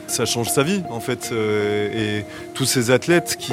[0.08, 3.52] ça change sa vie en fait, et tous ces athlètes qui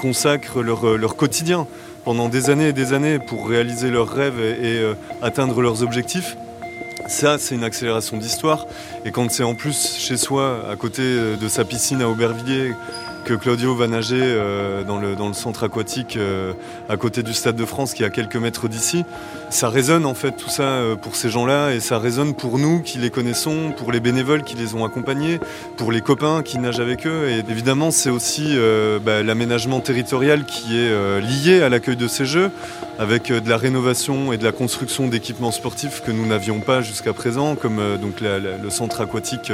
[0.00, 1.66] consacrent leur quotidien
[2.08, 6.38] pendant des années et des années pour réaliser leurs rêves et, euh, atteindre leurs objectifs.
[7.06, 8.66] Ça, c'est une accélération d'histoire.
[9.04, 12.72] Et quand c'est en plus chez soi, à côté de sa piscine à Aubervilliers,
[13.28, 16.54] que Claudio va nager euh, dans, le, centre aquatique euh,
[16.88, 19.04] à côté du Stade de France qui est à quelques mètres d'ici.
[19.50, 22.80] Ça résonne en fait tout ça euh, pour ces gens-là et ça résonne pour nous
[22.80, 25.40] qui les connaissons, pour les bénévoles qui les ont accompagnés,
[25.76, 27.28] pour les copains qui nagent avec eux.
[27.30, 28.56] Et évidemment c'est aussi
[29.04, 32.50] bah, l'aménagement territorial qui est lié à l'accueil de ces Jeux
[32.98, 37.12] avec de la rénovation et de la construction d'équipements sportifs que nous n'avions pas jusqu'à
[37.12, 39.52] présent, comme le centre aquatique,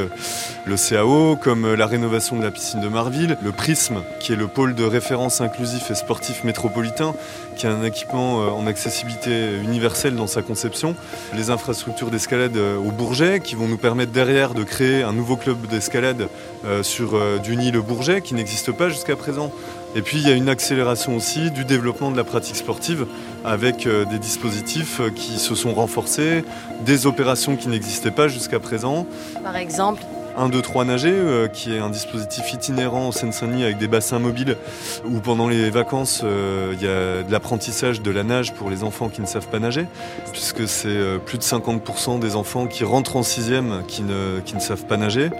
[0.64, 4.48] le CAO, comme la rénovation de la piscine de Marville, le Prisme, qui est le
[4.48, 7.14] pôle de référence inclusif et sportif métropolitain,
[7.54, 10.94] qui a un équipement euh, en accessibilité universelle dans sa conception.
[11.34, 15.36] Les infrastructures d'escalade euh, au Bourget, qui vont nous permettre derrière de créer un nouveau
[15.36, 16.28] club d'escalade
[16.64, 19.52] euh, sur Duny-le Bourget, qui n'existe pas jusqu'à présent.
[19.96, 23.06] Et puis il y a une accélération aussi du développement de la pratique sportive
[23.44, 26.44] avec des dispositifs qui se sont renforcés,
[26.84, 29.06] des opérations qui n'existaient pas jusqu'à présent.
[29.44, 30.02] Par exemple
[30.36, 34.56] 1, 2, 3 nager, qui est un dispositif itinérant en Seine-Saint-Denis avec des bassins mobiles
[35.04, 38.84] où pendant les vacances, euh, il y a de l'apprentissage de la nage pour les
[38.84, 39.86] enfants qui ne savent pas nager,
[40.32, 44.54] puisque c'est euh, plus de 50% des enfants qui rentrent en sixième qui ne, qui
[44.54, 45.30] ne savent pas nager.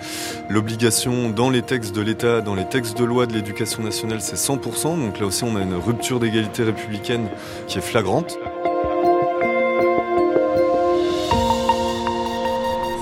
[0.49, 4.37] L'obligation dans les textes de l'État, dans les textes de loi de l'éducation nationale, c'est
[4.37, 4.99] 100%.
[4.99, 7.29] Donc là aussi, on a une rupture d'égalité républicaine
[7.67, 8.39] qui est flagrante.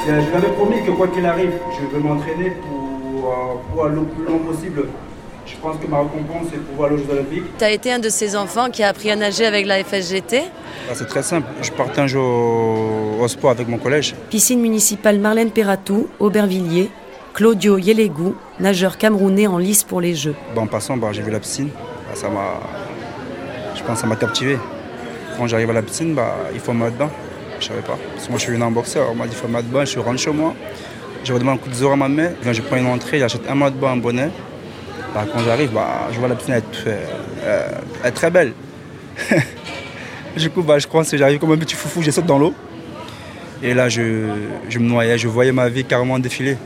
[0.07, 3.35] Je lui avais promis que quoi qu'il arrive, je vais m'entraîner pour, euh,
[3.73, 4.85] pour aller le plus long possible.
[5.47, 7.45] Je pense que ma récompense, c'est pouvoir aller aux Jeux Olympiques.
[7.59, 10.43] Tu as été un de ces enfants qui a appris à nager avec la FSGT
[10.89, 11.47] Ah, C'est très simple.
[11.63, 14.15] Je partais un jour au, au sport avec mon collège.
[14.31, 16.91] Piscine municipale Marlène Perratou, Aubervilliers,
[17.35, 20.35] Claudio Yelégou, nageur camerounais en lice pour les Jeux.
[20.55, 21.69] Bah, en passant, bah, j'ai vu la piscine.
[22.09, 22.61] Bah, ça m'a,
[23.77, 24.59] je pense que ça m'a captivé.
[25.37, 27.11] Quand j'arrive à la piscine, bah, il faut me mettre dedans.
[27.63, 27.97] Je savais pas.
[28.15, 29.07] Parce que moi, je suis venu en boxeur.
[29.13, 29.85] On m'a dit faut me mettre dedans.
[29.85, 30.53] Je rentre chez moi.
[31.23, 32.33] Je redemande un coup de zoro à ma mère.
[32.43, 34.31] Je prends une entrée, j'achète un maillot de bain, un bonnet.
[35.15, 36.85] Bah, quand j'arrive, bah, je vois la piscine être,
[37.45, 38.53] euh, très belle.
[40.37, 42.53] du coup, bah, je crois que j'arrive comme un petit foufou, je saute dans l'eau.
[43.63, 46.57] Et là, je, me noyais, je voyais ma vie carrément défiler.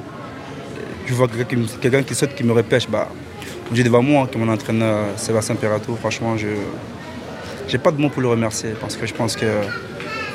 [1.04, 2.88] Je vois quelqu'un qui, qui saute, qui me repêche.
[2.88, 3.08] Bah,
[3.74, 6.46] j'ai devant moi, que mon entraîneur Sébastien Perrato, franchement, je
[7.70, 9.46] n'ai pas de mots pour le remercier parce que je pense que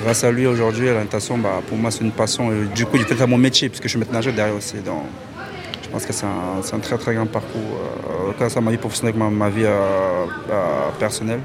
[0.01, 2.49] grâce à lui aujourd'hui, la natation, bah, pour moi, c'est une passion.
[2.75, 4.75] Du coup, j'ai fait ça mon métier puisque je suis maître nageur derrière aussi.
[4.77, 9.15] Je pense que c'est un, très très grand parcours, euh, grâce à ma vie professionnelle,
[9.17, 11.41] ma, ma vie euh, euh, personnelle.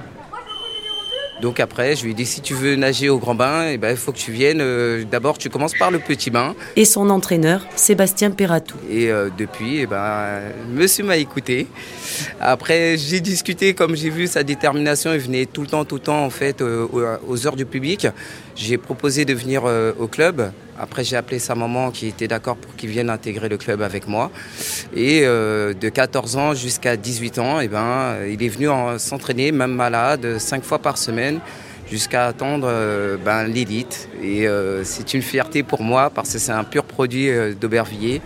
[1.42, 3.90] Donc après, je lui ai dit si tu veux nager au grand bain, eh ben,
[3.90, 4.60] il faut que tu viennes.
[4.62, 6.54] euh, D'abord, tu commences par le petit bain.
[6.76, 8.76] Et son entraîneur, Sébastien Perratou.
[8.90, 11.66] Et euh, depuis, eh ben, monsieur m'a écouté.
[12.40, 16.00] Après, j'ai discuté, comme j'ai vu sa détermination, il venait tout le temps, tout le
[16.00, 16.86] temps, en fait, euh,
[17.28, 18.06] aux- heures du public.
[18.54, 19.64] J'ai proposé de venir
[19.98, 20.50] au club.
[20.78, 24.06] Après, j'ai appelé sa maman qui était d'accord pour qu'il vienne intégrer le club avec
[24.08, 24.30] moi.
[24.94, 29.52] Et euh, de 14 ans jusqu'à 18 ans, eh ben, il est venu en- s'entraîner,
[29.52, 31.40] même malade, cinq fois par semaine
[31.90, 34.08] jusqu'à attendre euh, ben, l'élite.
[34.22, 38.20] Et euh, c'est une fierté pour moi parce que c'est un pur produit d'Aubervilliers.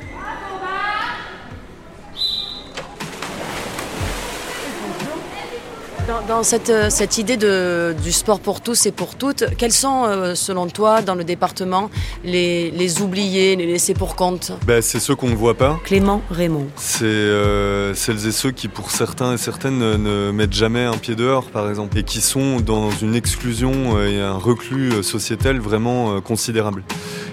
[6.31, 10.05] Dans, cette, euh, cette idée de, du sport pour tous et pour toutes, quels sont,
[10.05, 11.91] euh, selon toi, dans le département,
[12.23, 14.53] les, les oubliés, les laissés pour compte?
[14.65, 15.81] Bah, c'est ceux qu'on ne voit pas.
[15.83, 16.69] Clément Raymond.
[16.77, 20.97] C'est euh, celles et ceux qui, pour certains et certaines, ne, ne mettent jamais un
[20.99, 26.21] pied dehors, par exemple, et qui sont dans une exclusion et un reclus sociétal vraiment
[26.21, 26.85] considérable.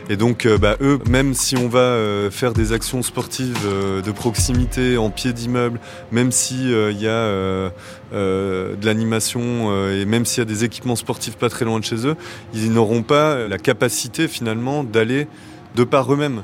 [0.10, 4.02] Et donc, euh, bah, eux, même si on va euh, faire des actions sportives euh,
[4.02, 5.80] de proximité en pied d'immeuble,
[6.12, 7.72] même si euh, il y a
[8.14, 12.08] de l'animation et même s'il y a des équipements sportifs pas très loin de chez
[12.08, 12.16] eux,
[12.54, 15.28] ils n'auront pas la capacité finalement d'aller
[15.76, 16.44] de par eux-mêmes.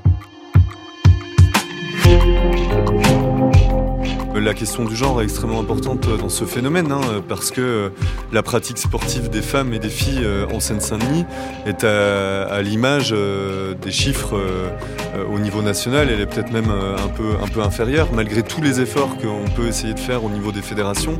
[4.44, 7.90] La question du genre est extrêmement importante dans ce phénomène, hein, parce que euh,
[8.34, 11.24] la pratique sportive des femmes et des filles euh, en Seine-Saint-Denis
[11.66, 14.68] est à, l'image euh, des chiffres euh,
[15.16, 16.10] euh, au niveau national.
[16.10, 19.50] Elle est peut-être même euh, un peu, un peu inférieure, malgré tous les efforts qu'on
[19.56, 21.18] peut essayer de faire au niveau des fédérations.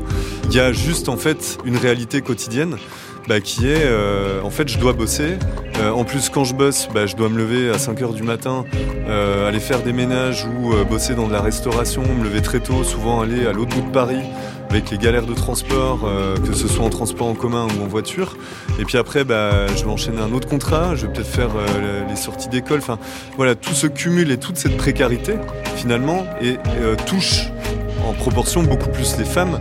[0.50, 2.76] Il y a juste en fait une réalité quotidienne
[3.42, 5.38] qui est euh, en fait je dois bosser.
[5.80, 8.22] Euh, en plus quand je bosse, bah, je dois me lever à 5 heures du
[8.22, 8.64] matin,
[9.08, 12.84] euh, aller faire des ménages ou bosser dans de la restauration, me lever très tôt,
[12.84, 14.22] souvent aller à l'autre bout de Paris
[14.70, 16.00] avec les galères de transport,
[16.44, 18.36] que ce soit en transport en commun ou en voiture.
[18.80, 21.50] Et puis après, bah, je vais enchaîner un autre contrat, je vais peut-être faire
[22.08, 22.78] les sorties d'école.
[22.78, 22.98] Enfin,
[23.36, 25.34] voilà, tout ce cumul et toute cette précarité,
[25.76, 26.56] finalement, et,
[27.06, 27.50] touche
[28.04, 29.60] en proportion beaucoup plus les femmes.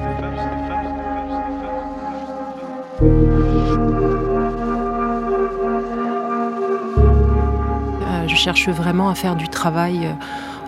[8.34, 10.12] Je cherche vraiment à faire du travail euh,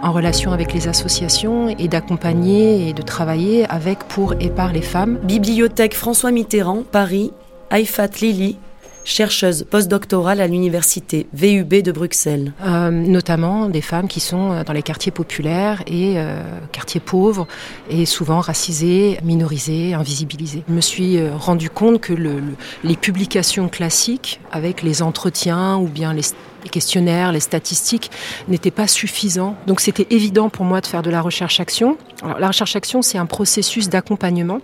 [0.04, 4.84] en relation avec les associations et d'accompagner et de travailler avec, pour et par les
[4.84, 5.18] femmes.
[5.24, 7.34] Bibliothèque François Mitterrand, Paris,
[7.72, 8.58] Aifat Lili,
[9.06, 12.52] chercheuse postdoctorale à l'université VUB de Bruxelles.
[12.66, 16.42] Euh, notamment des femmes qui sont euh, dans les quartiers populaires et euh,
[16.72, 17.48] quartiers pauvres
[17.90, 20.64] et souvent racisées, minorisées, invisibilisées.
[20.68, 25.78] Je me suis euh, rendu compte que le, le- les publications classiques avec les entretiens
[25.78, 26.24] ou bien les,
[26.64, 28.10] les questionnaires, les statistiques
[28.48, 29.56] n'étaient pas suffisants.
[29.68, 31.98] Donc c'était évident pour moi de faire de la recherche-action.
[32.24, 34.60] Alors la recherche-action, c'est un processus d'accompagnement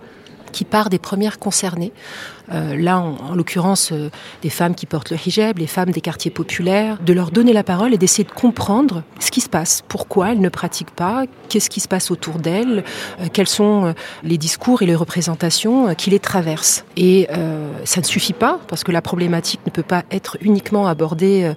[0.50, 1.92] qui part des premières concernées.
[2.52, 4.10] Euh, là, en, en l'occurrence, euh,
[4.42, 7.62] des femmes qui portent le hijab, les femmes des quartiers populaires, de leur donner la
[7.62, 11.70] parole et d'essayer de comprendre ce qui se passe, pourquoi elles ne pratiquent pas, qu'est-ce
[11.70, 12.84] qui se passe autour d'elles,
[13.20, 16.84] euh, quels sont les discours et les représentations qui les traversent.
[16.96, 17.28] Et
[17.84, 21.52] ça ne suffit pas, parce que la problématique ne peut pas être uniquement abordée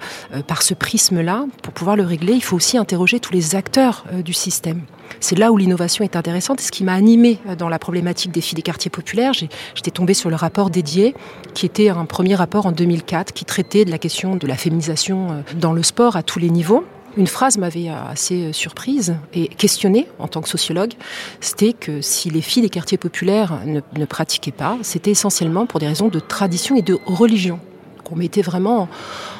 [0.48, 1.46] par ce prisme-là.
[1.62, 4.82] Pour pouvoir le régler, il faut aussi interroger tous les acteurs du système.
[5.20, 6.62] C'est là où l'innovation est intéressante.
[6.62, 10.14] Et ce qui m'a animé dans la problématique des filles des quartiers populaires, j'étais tombée
[10.14, 11.16] sur le rapport dédié,
[11.54, 15.32] qui était un premier rapport en 2004, qui traitait de la question de la féminisation
[15.32, 16.86] euh, dans le sport à tous les niveaux.
[17.18, 20.94] Une phrase m'avait assez surprise et questionnée en tant que sociologue,
[21.40, 25.80] c'était que si les filles des quartiers populaires ne, ne pratiquaient pas, c'était essentiellement pour
[25.80, 27.60] des raisons de tradition et de religion.
[28.04, 28.90] Qu'on mettait vraiment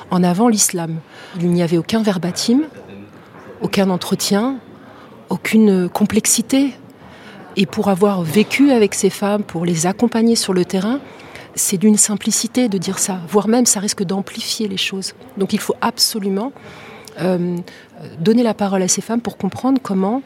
[0.10, 1.00] en avant l'islam.
[1.40, 2.62] Il n'y avait aucun verbatim,
[3.62, 4.58] aucun entretien,
[5.30, 6.74] aucune complexité.
[7.58, 11.00] Et pour avoir vécu avec ces femmes, pour les accompagner sur le terrain,
[11.56, 15.14] c'est d'une simplicité de dire ça, voire même ça risque d'amplifier les choses.
[15.38, 16.52] Donc il faut absolument
[17.20, 17.58] euh,
[18.20, 20.22] donner la parole à ces femmes pour comprendre comment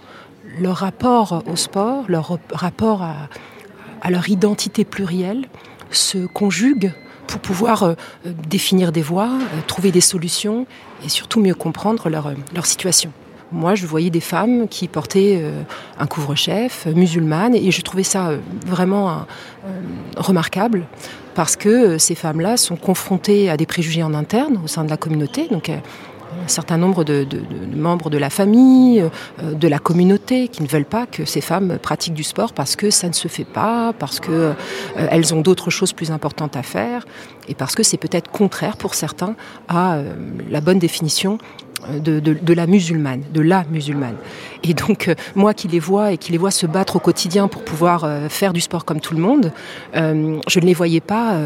[0.59, 5.45] leur rapport au sport, leur rapport à, leur identité plurielle
[5.91, 6.93] se conjugue
[7.27, 7.93] pour pouvoir euh,
[8.25, 10.65] définir des voies, euh, trouver des solutions
[11.05, 13.11] et surtout mieux comprendre leur situation.
[13.51, 15.63] Moi, je voyais des femmes qui portaient euh,
[15.97, 19.25] un couvre-chef, euh, musulmane, et je trouvais ça euh, vraiment
[20.17, 20.85] remarquable
[21.33, 24.97] parce que ces femmes-là sont confrontées à des préjugés en interne au sein de la
[24.97, 25.47] communauté.
[25.47, 27.25] Donc, un certain nombre de,
[27.75, 29.03] membres de la famille,
[29.41, 32.89] de la communauté, qui ne veulent pas que ces femmes pratiquent du sport parce que
[32.89, 34.53] ça ne se fait pas, parce que
[34.95, 37.05] elles ont d'autres choses plus importantes à faire,
[37.47, 39.35] et parce que c'est peut-être contraire pour certains
[39.69, 39.99] à
[40.49, 41.37] la bonne définition
[41.87, 44.15] de, la musulmane, de la musulmane.
[44.63, 47.47] Et donc, euh, moi qui les vois et qui les vois se battre au quotidien
[47.47, 49.51] pour pouvoir euh, faire du sport comme tout le monde,
[49.95, 51.37] euh, je ne les voyais pas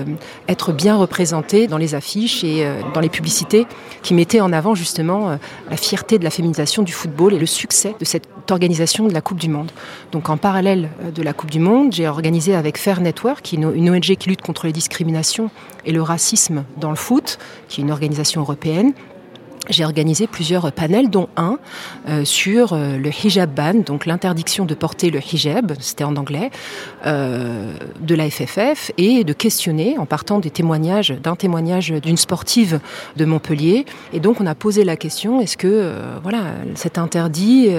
[0.48, 3.66] être bien représentés dans les affiches et dans les publicités
[4.02, 5.38] qui mettaient en avant justement
[5.70, 9.22] la fierté de la féminisation du football et le succès de cette organisation de la
[9.22, 9.72] Coupe du Monde.
[10.12, 14.16] Donc, en parallèle de la Coupe du Monde, j'ai organisé avec Fair Network, une ONG
[14.16, 15.50] qui lutte contre les discriminations
[15.86, 18.94] et le racisme dans le foot, qui est une organisation européenne,
[19.70, 21.58] j'ai organisé plusieurs panels, dont un
[22.10, 26.52] euh, sur euh, le hijab ban, donc l'interdiction de porter le hijab, c'était en anglais,
[27.06, 32.80] euh, de la FFF, et de questionner en partant des témoignages, d'un témoignage d'une sportive
[33.16, 33.86] de Montpellier.
[34.12, 36.44] Et donc on a posé la question est-ce que voilà
[36.76, 37.70] cet interdit,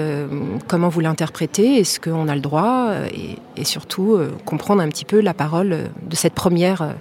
[0.67, 5.33] comment vous l'interprétez Est-ce qu'on a le droit et, surtout comprendre un petit peu la
[5.33, 6.93] parole de cette première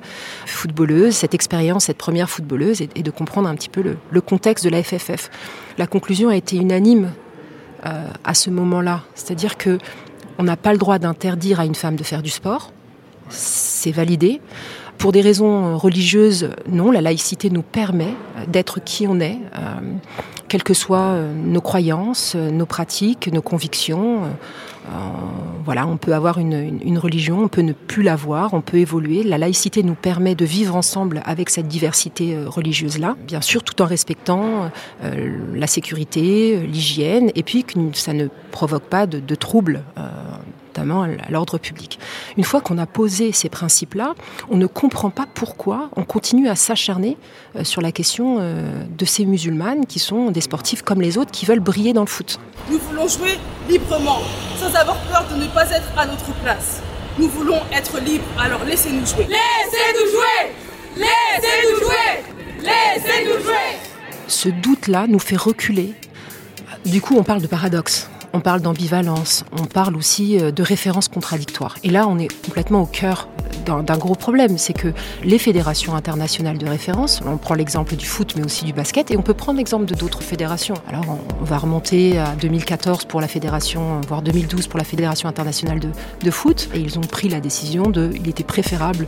[0.47, 4.20] footballeuse, cette expérience, cette première footballeuse, et, et, de comprendre un petit peu le, le
[4.20, 4.70] contexte de
[5.78, 7.12] la conclusion a été unanime
[7.86, 9.78] euh, à ce moment-là, c'est-à-dire que
[10.38, 12.72] on n'a pas le droit d'interdire à une femme de faire du sport,
[13.28, 14.40] c'est validé.
[14.99, 18.14] Pour des raisons religieuses, non, la laïcité nous permet
[18.49, 19.80] d'être qui on est, euh,
[20.49, 24.22] quelles que soient nos croyances, nos pratiques, nos convictions.
[24.86, 24.90] Euh,
[25.64, 29.22] voilà, on peut avoir une, religion, on peut ne plus l'avoir, on peut évoluer.
[29.22, 33.80] La laïcité nous permet de vivre ensemble avec cette diversité euh, religieuse-là, bien sûr, tout
[33.80, 34.70] en respectant
[35.03, 39.82] euh, la sécurité, l'hygiène, et puis que ça ne provoque pas de troubles
[40.74, 41.98] notamment à l'ordre public.
[42.36, 44.14] Une fois qu'on a posé ces principes-là,
[44.50, 47.16] on ne comprend pas pourquoi on continue à s'acharner
[47.56, 51.30] euh, sur la question euh, de ces musulmanes qui sont des sportifs comme les autres
[51.30, 52.40] qui veulent briller dans le foot.
[52.68, 54.18] Nous voulons jouer librement,
[54.56, 56.82] sans avoir peur de ne pas être à notre place.
[57.18, 59.28] Nous voulons être libres, alors laissez-nous jouer.
[59.28, 60.52] Laissez-nous jouer
[60.96, 62.24] Laissez-nous jouer
[62.58, 63.78] Laissez-nous jouer
[64.26, 65.94] Ce doute-là nous fait reculer.
[66.84, 71.76] Du coup, on parle de paradoxe on parle d'ambivalence, on parle aussi de références contradictoires.
[71.85, 73.28] Et là, on est complètement au cœur
[73.64, 74.89] d'un gros problème, c'est que
[75.22, 79.16] les fédérations internationales de référence, on prend l'exemple du foot, mais aussi du basket, et
[79.16, 80.74] on peut prendre l'exemple de d'autres fédérations.
[80.89, 81.05] Alors,
[81.41, 85.89] on va remonter à 2014 pour la fédération, voire 2012 pour la fédération internationale de,
[86.22, 89.07] de foot, et ils ont pris la décision de, il était préférable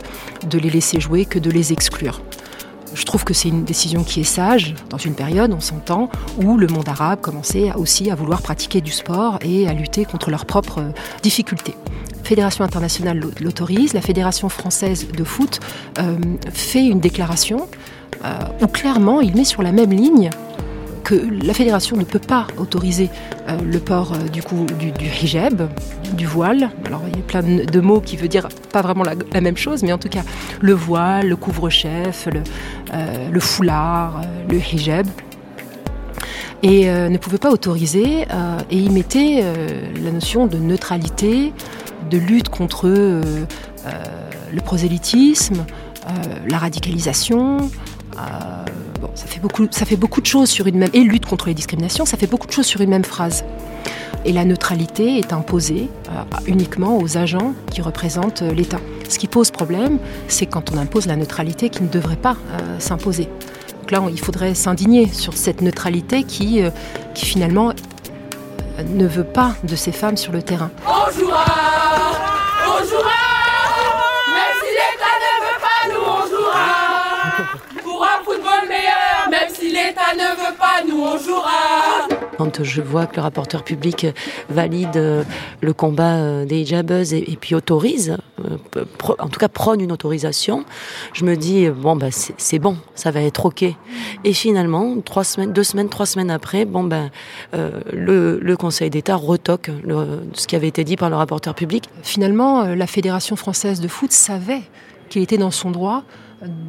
[0.49, 2.21] de les laisser jouer que de les exclure.
[2.93, 6.09] Je trouve que c'est une décision qui est sage dans une période, on s'entend,
[6.43, 10.29] où le monde arabe commençait aussi à vouloir pratiquer du sport et à lutter contre
[10.31, 10.83] leurs propres
[11.21, 11.75] difficultés.
[12.15, 15.59] La Fédération internationale l'autorise, la Fédération française de foot
[15.99, 16.17] euh,
[16.51, 17.67] fait une déclaration
[18.25, 20.29] euh, où clairement il met sur la même ligne
[21.07, 23.09] que la fédération ne peut pas autoriser
[23.47, 24.91] euh, le port euh, du coup du,
[25.23, 25.69] hijab,
[26.17, 26.69] du voile.
[26.85, 29.83] Alors il y a plein de mots qui veut dire pas vraiment la, même chose,
[29.83, 30.23] mais en tout cas
[30.59, 32.41] le voile, le couvre-chef, le,
[32.93, 35.07] euh, foulard, le hijab.
[36.61, 38.23] Et ne pouvait pas autoriser,
[38.71, 39.43] et il mettait
[40.03, 41.53] la notion de neutralité,
[42.09, 45.63] de lutte contre le prosélytisme,
[46.49, 47.69] la radicalisation.
[49.01, 50.89] Bon, ça, fait beaucoup, ça fait beaucoup de choses sur une même...
[50.93, 53.45] Et lutte contre les discriminations, ça fait beaucoup de choses sur une même phrase.
[54.25, 55.89] Et la neutralité est imposée
[56.47, 58.79] uniquement aux agents qui représentent l'État.
[59.07, 62.35] Ce qui pose problème, c'est quand on impose la neutralité qui ne devrait pas
[62.79, 63.29] s'imposer.
[63.81, 66.61] Donc là, il faudrait s'indigner sur cette neutralité qui,
[67.13, 67.71] qui finalement
[68.85, 70.71] ne veut pas de ces femmes sur le terrain.
[70.85, 71.45] On jouera,
[72.65, 73.23] on jouera,
[74.33, 76.77] même si l'État ne veut pas, nous on jouera.
[77.81, 80.55] Pour un football meilleur, même si l'État ne veut
[82.37, 84.05] Quand je vois que le rapporteur public
[84.49, 85.23] valide euh,
[85.61, 88.15] le combat euh, des hijabeuses et, et puis autorise,
[88.45, 88.83] euh,
[89.17, 90.63] en tout cas prône une autorisation,
[91.13, 93.63] je me dis bon bah c'est bon, ça va être ok.
[94.23, 97.09] Et finalement, trois semaines, deux semaines, trois semaines après, bon ben
[97.53, 101.89] le, le, Conseil d'État retoque le, ce qui avait été dit par le rapporteur public.
[102.03, 104.61] Finalement, la Fédération française de foot savait
[105.09, 106.03] qu'il était dans son droit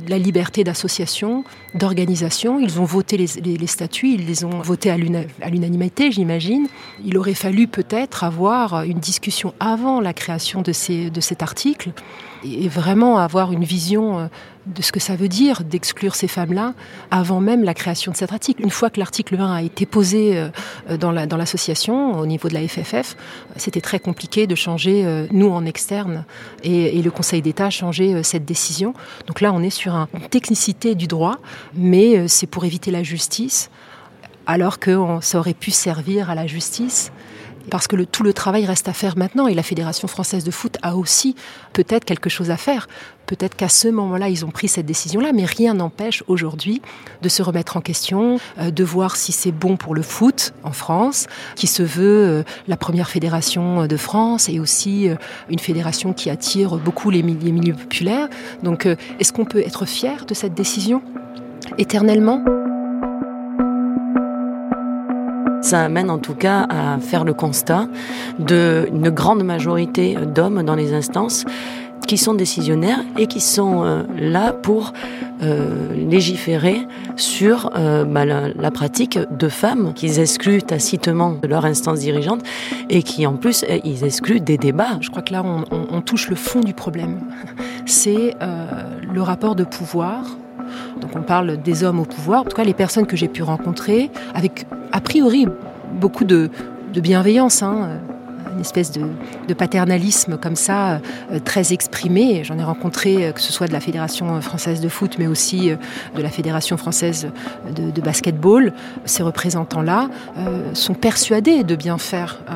[0.08, 1.44] la liberté d'association,
[1.74, 2.58] d'organisation.
[2.58, 6.68] Ils ont voté les, statuts, ils les ont votés à l'unanimité, j'imagine.
[7.04, 11.90] Il aurait fallu peut-être avoir une discussion avant la création de cet article
[12.44, 14.26] et vraiment avoir une vision euh,
[14.66, 16.74] de ce que ça veut dire d'exclure ces femmes-là
[17.10, 18.62] avant même la création de cet article.
[18.62, 22.66] Une fois que l'article 1 a été posé euh, dans l'association, au niveau de la
[22.66, 23.16] FFF,
[23.56, 26.24] c'était très compliqué de changer, euh, nous en externe,
[26.62, 28.94] et, et le Conseil d'État a changé cette décision.
[29.26, 31.38] Donc là, on est sur une technicité du droit,
[31.74, 33.70] mais c'est pour éviter la justice,
[34.46, 37.10] alors que ça aurait pu servir à la justice
[37.68, 40.76] parce que tout le travail reste à faire maintenant et la Fédération française de foot
[40.82, 41.34] a aussi
[41.72, 42.88] peut-être quelque chose à faire.
[43.26, 46.80] Peut-être qu'à ce moment-là, ils ont pris cette décision-là, mais rien n'empêche aujourd'hui
[47.20, 50.72] de se remettre en question, euh, de voir si c'est bon pour le foot en
[50.72, 55.16] France, qui se veut euh, la première fédération de France et aussi euh,
[55.50, 58.28] une fédération qui attire beaucoup les, milieux populaires.
[58.62, 61.02] Donc, euh, est-ce qu'on peut être fier de cette décision
[61.76, 62.42] éternellement?
[65.68, 67.88] Ça amène en tout cas à faire le constat
[68.38, 71.44] d'une grande majorité d'hommes dans les instances
[72.06, 74.94] qui sont décisionnaires et qui sont euh, là pour
[75.42, 81.98] euh, légiférer sur euh, bah, la, pratique de femmes qu'ils excluent tacitement de leur instance
[81.98, 82.40] dirigeante
[82.88, 84.96] et qui en plus ils excluent des débats.
[85.02, 87.20] Je crois que là on, on, touche le fond du problème.
[87.84, 90.24] C'est le rapport de pouvoir
[91.00, 93.42] donc on parle des hommes au pouvoir, en tout cas les personnes que j'ai pu
[93.42, 95.46] rencontrer, avec a priori
[95.92, 96.50] beaucoup de,
[96.94, 98.00] bienveillance, hein,
[98.52, 101.00] une espèce de, paternalisme comme ça,
[101.30, 102.42] euh, très exprimé.
[102.44, 105.70] J'en ai rencontré euh, que ce soit de la Fédération française de foot, mais aussi
[105.70, 105.76] euh,
[106.16, 107.28] de la Fédération française
[107.74, 108.72] de, de basketball.
[109.04, 110.08] Ces représentants-là
[110.38, 112.40] euh, sont persuadés de bien faire.
[112.50, 112.54] Euh,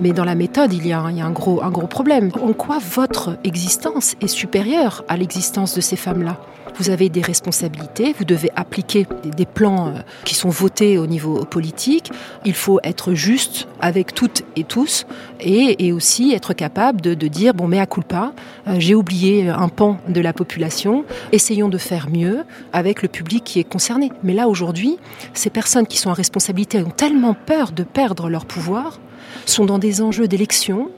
[0.00, 2.30] mais dans la méthode, il y a, un gros problème.
[2.42, 6.38] En quoi votre existence est supérieure à l'existence de ces femmes-là?
[6.76, 11.44] Vous avez des responsabilités, vous devez appliquer des plans euh, qui sont votés au niveau
[11.44, 12.10] politique.
[12.44, 15.06] Il faut être juste avec toutes et tous
[15.40, 18.32] et, aussi être capable de, dire bon, mais à culpa,
[18.66, 21.04] euh, j'ai oublié un pan de la population.
[21.32, 24.10] Essayons de faire mieux avec le public qui est concerné.
[24.22, 24.98] Mais là aujourd'hui,
[25.34, 29.00] ces personnes qui sont en responsabilité ont tellement peur de perdre leur pouvoir,
[29.46, 30.90] sont dans des enjeux d'élection,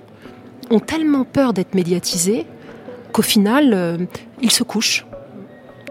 [0.71, 2.47] ont tellement peur d'être médiatisés
[3.13, 3.99] qu'au final, euh,
[4.43, 5.07] ils se couchent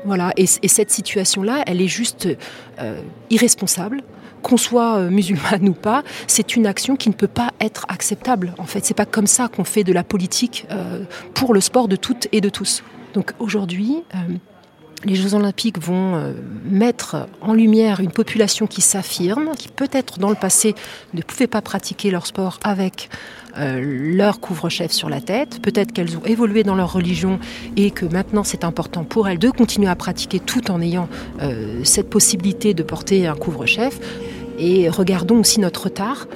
[0.06, 2.28] voilà, et, et cette situation-là, elle est juste
[2.80, 4.02] euh, irresponsable.
[4.42, 8.54] Qu'on soit euh, musulmane ou pas, c'est une action qui ne peut pas être acceptable.
[8.58, 11.88] En fait, c'est pas comme ça qu'on fait de la politique euh, pour le sport
[11.88, 12.84] de toutes et de tous.
[13.14, 14.04] Donc aujourd'hui,
[15.04, 16.34] les Jeux olympiques vont euh,
[16.66, 20.76] mettre en lumière une population qui s'affirme, qui peut-être dans le passé
[21.14, 23.10] ne pouvait pas pratiquer leur sport avec
[23.58, 23.82] euh,
[24.16, 25.62] leur couvre-chef sur la tête.
[25.62, 27.40] Peut-être qu'elles ont évolué dans leur religion
[27.78, 31.08] et que maintenant c'est important pour elles de continuer à pratiquer tout en ayant
[31.42, 34.00] euh, cette possibilité de porter un couvre-chef.
[34.58, 36.28] Et regardons aussi notre retard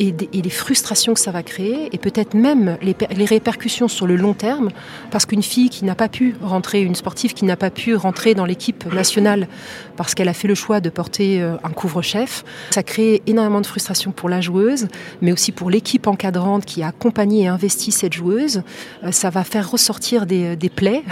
[0.00, 4.34] et, les frustrations que ça va créer et peut-être même les, répercussions sur le long
[4.34, 4.70] terme
[5.10, 8.34] parce qu'une fille qui n'a pas pu rentrer, une sportive qui n'a pas pu rentrer
[8.34, 9.48] dans l'équipe nationale
[9.96, 13.66] parce qu'elle a fait le choix de porter euh, un couvre-chef, ça crée énormément de
[13.66, 14.88] frustration pour la joueuse
[15.22, 18.62] mais aussi pour l'équipe encadrante qui a accompagné et investi cette joueuse.
[19.04, 21.04] Euh, ça va faire ressortir des, des plaies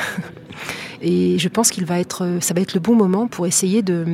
[1.03, 4.07] et je pense qu'il va être, ça va être le bon moment pour essayer de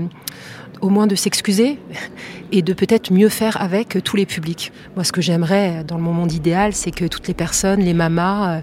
[0.80, 1.78] au moins de s'excuser
[2.52, 4.72] et de peut-être mieux faire avec tous les publics.
[4.94, 8.62] Moi, ce que j'aimerais dans le monde idéal, c'est que toutes les personnes, les mamas,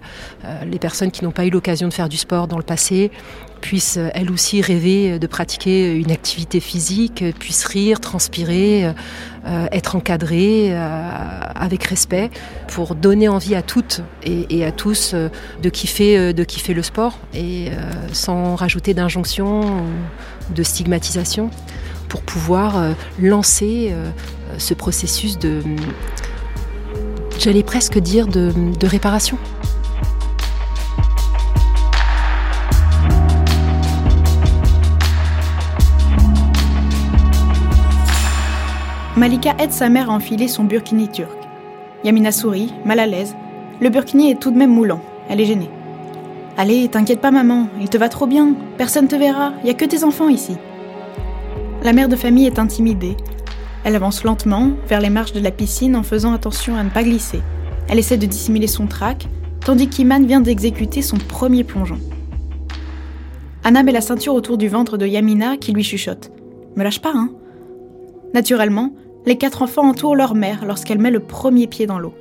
[0.66, 3.11] les personnes qui n'ont pas eu l'occasion de faire du sport dans le passé,
[3.61, 8.91] puissent elles aussi rêver de pratiquer une activité physique, puissent rire, transpirer,
[9.47, 11.09] euh, être encadrées euh,
[11.53, 12.32] avec respect
[12.68, 15.30] pour donner envie à toutes et, à tous euh,
[15.61, 17.70] de kiffer, de kiffer le sport et
[18.11, 21.51] sans rajouter d'injonction ou de stigmatisation
[22.16, 22.82] pour pouvoir
[23.20, 23.93] lancer
[24.57, 25.59] ce processus de,
[27.38, 29.38] j'allais presque dire, de réparation.
[39.18, 41.38] Malika aide sa mère à enfiler son burkini turc.
[42.05, 43.36] Yamina sourit, mal à l'aise.
[43.82, 45.01] Le burkini est tout de même moulant.
[45.30, 45.70] Elle est gênée.
[46.55, 48.53] Allez, t'inquiète pas maman, il te va trop bien.
[48.78, 50.55] Personne te verra, il y a que tes enfants ici.
[51.86, 53.15] La mère de famille est intimidée.
[53.83, 57.03] Elle avance lentement vers les marches de la piscine en faisant attention à ne pas
[57.03, 57.41] glisser.
[57.88, 59.27] Elle essaie de dissimuler son trac,
[59.63, 61.99] tandis qu'Iman vient d'exécuter son premier plongeon.
[63.63, 66.31] Anna met la ceinture autour du ventre de Yamina qui lui chuchote.
[66.75, 67.29] Me lâche pas, hein
[68.33, 68.91] Naturellement,
[69.27, 72.15] les quatre enfants entourent leur mère lorsqu'elle met le premier pied dans l'eau.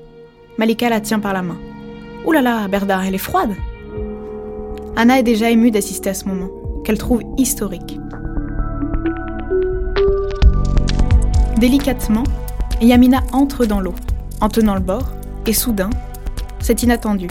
[0.58, 1.58] Malika la tient par la main.
[2.26, 3.54] Ouh là Berda, elle est froide
[4.94, 6.50] Anna est déjà émue d'assister à ce moment,
[6.84, 7.98] qu'elle trouve historique.
[11.64, 12.24] Délicatement,
[12.82, 13.94] Yamina entre dans l'eau,
[14.42, 15.14] en tenant le bord,
[15.46, 15.88] et soudain,
[16.60, 17.28] c'est inattendu.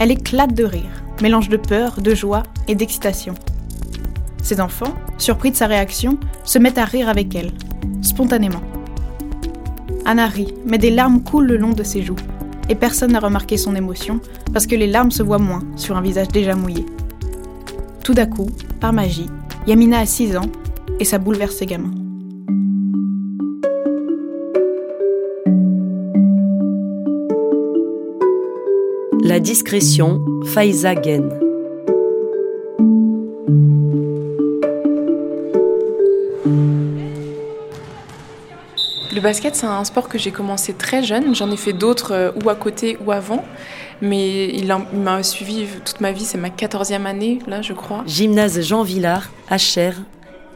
[0.00, 3.36] Elle éclate de rire, mélange de peur, de joie et d'excitation.
[4.42, 7.52] Ses enfants, surpris de sa réaction, se mettent à rire avec elle,
[8.02, 8.62] spontanément.
[10.04, 12.16] Anna rit, mais des larmes coulent le long de ses joues.
[12.68, 14.18] Et personne n'a remarqué son émotion,
[14.52, 16.86] parce que les larmes se voient moins sur un visage déjà mouillé.
[18.02, 18.48] Tout d'un coup,
[18.80, 19.30] par magie,
[19.68, 20.50] Yamina a 6 ans,
[20.98, 21.99] et ça bouleverse ses gamins.
[29.30, 30.92] La discrétion, Faiza.
[30.92, 31.30] Le
[39.22, 41.36] basket, c'est un sport que j'ai commencé très jeune.
[41.36, 43.44] J'en ai fait d'autres euh, ou à côté ou avant.
[44.02, 46.24] Mais il, m'a suivi toute ma vie.
[46.24, 48.02] C'est ma 14e année, là, je crois.
[48.08, 49.94] Gymnase Jean Villard, HR,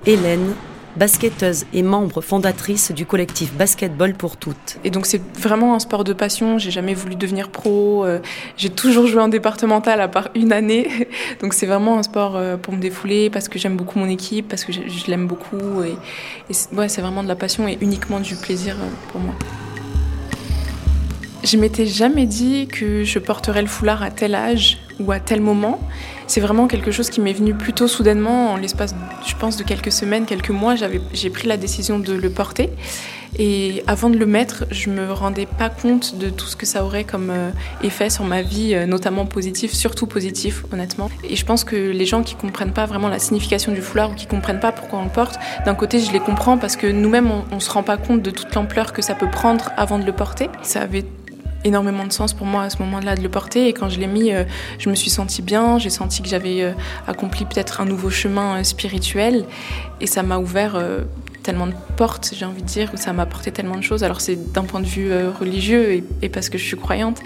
[0.04, 0.52] Hélène,
[0.96, 4.78] basketteuse et membre fondatrice du collectif Basketball pour toutes.
[4.84, 8.20] Et donc c'est vraiment un sport de passion, j'ai jamais voulu devenir pro, euh,
[8.56, 10.88] j'ai toujours joué en départemental à part une année.
[11.40, 14.48] Donc c'est vraiment un sport euh, pour me défouler parce que j'aime beaucoup mon équipe,
[14.48, 15.96] parce que je, l'aime beaucoup et,
[16.52, 19.34] c'est vraiment de la passion et uniquement du plaisir euh, pour moi.
[21.42, 25.40] Je m'étais jamais dit que je porterais le foulard à tel âge ou à tel
[25.40, 25.80] moment.
[26.26, 28.94] C'est vraiment quelque chose qui m'est venu plutôt soudainement, en l'espace,
[29.26, 30.74] je pense, de quelques semaines, quelques mois.
[31.12, 32.70] J'ai pris la décision de le porter.
[33.36, 36.84] Et avant de le mettre, je me rendais pas compte de tout ce que ça
[36.84, 37.50] aurait comme euh,
[37.82, 41.10] effet sur ma vie, euh, notamment positif, surtout positif, honnêtement.
[41.28, 44.14] Et je pense que les gens qui comprennent pas vraiment la signification du foulard ou
[44.14, 47.30] qui comprennent pas pourquoi on le porte, d'un côté, je les comprends parce que nous-mêmes,
[47.30, 50.04] on, on se rend pas compte de toute l'ampleur que ça peut prendre avant de
[50.04, 50.48] le porter.
[50.62, 51.04] Ça avait
[51.64, 53.68] énormément de sens pour moi à ce moment-là de le porter.
[53.68, 54.44] Et quand je l'ai mis, euh,
[54.78, 55.78] je me suis sentie bien.
[55.78, 56.72] J'ai senti que j'avais euh,
[57.08, 59.44] accompli peut-être un nouveau chemin euh, spirituel.
[60.00, 60.78] Et ça m'a ouvert
[61.42, 64.04] tellement de portes, j'ai envie de dire, où ça m'a apporté tellement de choses.
[64.04, 67.20] Alors c'est d'un point de vue religieux et, parce que je suis croyante.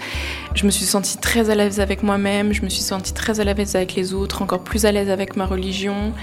[0.53, 2.53] Je me suis sentie très à l'aise avec moi-même.
[2.53, 5.35] Je me suis sentie très à l'aise avec les autres, encore plus à l'aise avec
[5.35, 6.13] ma religion.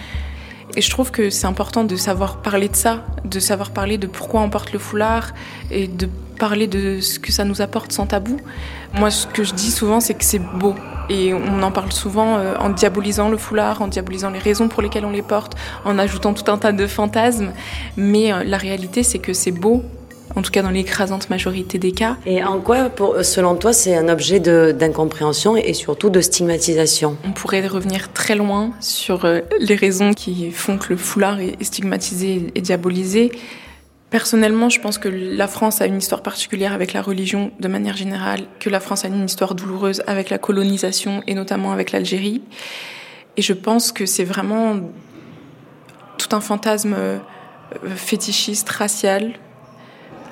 [0.75, 4.07] Et je trouve que c'est important de savoir parler de ça, de savoir parler de
[4.07, 5.33] pourquoi on porte le foulard
[5.71, 6.09] et de
[6.39, 8.39] parler de ce que ça nous apporte sans tabou.
[8.95, 10.75] Moi, ce que je dis souvent, c'est que c'est beau.
[11.09, 14.83] Et on en parle souvent euh, en diabolisant le foulard, en diabolisant les raisons pour
[14.83, 15.55] lesquelles on les porte,
[15.85, 17.53] en ajoutant tout un tas de fantasmes.
[17.97, 19.83] Mais euh, la réalité, c'est que c'est beau
[20.37, 22.16] en tout cas dans l'écrasante majorité des cas.
[22.26, 27.16] Et en quoi, pour, selon toi, c'est un objet d'incompréhension et surtout de stigmatisation?
[27.24, 31.62] On pourrait revenir très loin sur euh, les raisons qui font que le foulard est
[31.64, 33.32] stigmatisé et diabolisé.
[34.11, 37.97] Personnellement, je pense que la France a une histoire particulière avec la religion de manière
[37.97, 42.43] générale, que la France a une histoire douloureuse avec la colonisation et notamment avec l'Algérie.
[43.37, 44.76] Et je pense que c'est vraiment
[46.18, 47.18] tout un fantasme euh,
[47.97, 49.32] fétichiste, racial,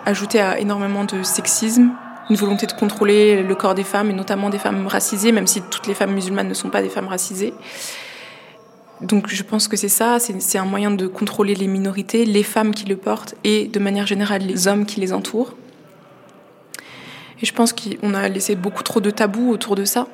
[0.06, 1.90] ajouté à énormément de sexisme,
[2.30, 5.62] une volonté de contrôler le corps des femmes et notamment des femmes racisées, même si
[5.62, 7.54] toutes les femmes musulmanes ne sont pas des femmes racisées.
[9.00, 12.72] Donc je pense que c'est ça, c'est un moyen de contrôler les minorités, les femmes
[12.74, 15.54] qui le portent et de manière générale les hommes qui les entourent.
[17.42, 20.06] Et je pense qu'on a laissé beaucoup trop de tabous autour de ça.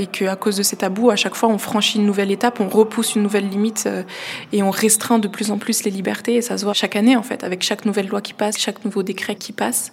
[0.00, 2.68] Et qu'à cause de ces tabous, à chaque fois, on franchit une nouvelle étape, on
[2.68, 4.02] repousse une nouvelle limite euh,
[4.50, 6.36] et on restreint de plus en plus les libertés.
[6.36, 8.82] Et ça se voit chaque année, en fait, avec chaque nouvelle loi qui passe, chaque
[8.86, 9.92] nouveau décret qui passe.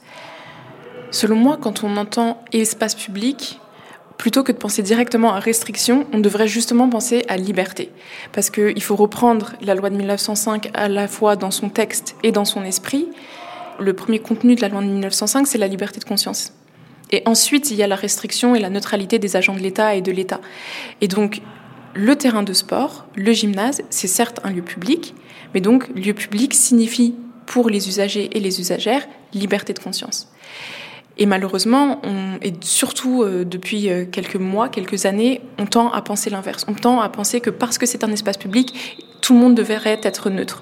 [1.12, 3.60] Selon moi, quand on entend espace public,
[4.18, 7.92] plutôt que de penser directement à restriction, on devrait justement penser à liberté.
[8.32, 12.32] Parce qu'il faut reprendre la loi de 1905 à la fois dans son texte et
[12.32, 13.10] dans son esprit.
[13.78, 16.54] Le premier contenu de la loi de 1905, c'est la liberté de conscience.
[17.12, 20.02] Et ensuite, il y a la restriction et la neutralité des agents de l'État et
[20.02, 20.42] de l'État.
[21.02, 21.42] Et donc,
[21.94, 25.16] le terrain de sport, le gymnase, c'est certes un lieu public,
[25.54, 30.32] mais donc lieu public signifie pour les usagers et les usagères liberté de conscience.
[31.18, 32.00] Et malheureusement,
[32.44, 36.66] et surtout euh, depuis euh, quelques mois, quelques années, on tend à penser l'inverse.
[36.68, 40.00] On tend à penser que parce que c'est un espace public, tout le monde devrait
[40.04, 40.62] être neutre.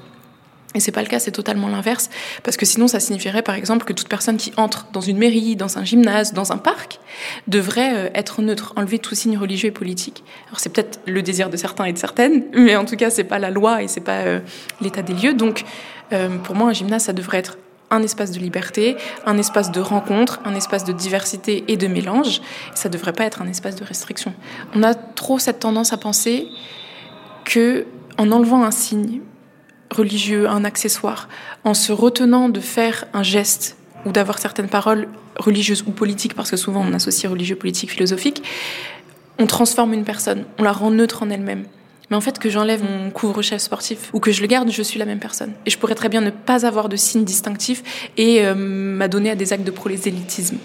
[0.76, 2.09] Et c'est pas le cas, c'est totalement l'inverse,
[2.43, 5.55] parce que sinon ça signifierait par exemple que toute personne qui entre dans une mairie,
[5.55, 6.99] dans un gymnase, dans un parc,
[7.47, 10.23] devrait euh, être neutre, enlever tout signe religieux et politique.
[10.47, 13.23] Alors c'est peut-être le désir de certains et de certaines, mais en tout cas c'est
[13.23, 14.39] pas la loi et c'est pas euh,
[14.82, 15.34] l'état des lieux.
[15.34, 15.63] Donc
[16.11, 17.57] euh, pour moi un gymnase ça devrait être
[17.89, 22.41] un espace de liberté, un espace de rencontre, un espace de diversité et de mélange.
[22.73, 24.34] Ça devrait pas être un espace de restriction.
[24.73, 26.47] On a trop cette tendance à penser
[27.45, 27.86] que
[28.17, 29.21] en enlevant un signe,
[29.91, 31.29] religieux, un accessoire,
[31.63, 35.07] en se retenant de faire un geste ou d'avoir certaines paroles
[35.38, 38.43] religieuses ou politiques, parce que souvent on associe religieux, politique, philosophique,
[39.39, 41.65] on transforme une personne, on la rend neutre en elle-même.
[42.09, 44.99] Mais en fait, que j'enlève mon couvre-chef sportif ou que je le garde, je suis
[44.99, 45.53] la même personne.
[45.65, 49.36] Et je pourrais très bien ne pas avoir de signe distinctif et euh, m'adonner à
[49.36, 50.57] des actes de prosélytisme.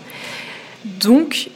[0.85, 1.51] Donc,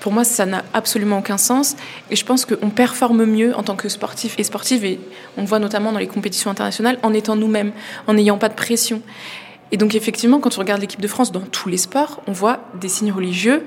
[0.00, 1.76] pour moi, ça n'a absolument aucun sens.
[2.10, 5.00] Et je pense qu'on performe mieux en tant que sportif et sportive, et
[5.36, 7.72] on le voit notamment dans les compétitions internationales, en étant nous-mêmes,
[8.06, 9.02] en n'ayant pas de pression.
[9.70, 12.60] Et donc, effectivement, quand on regarde l'équipe de France dans tous les sports, on voit
[12.80, 13.64] des signes religieux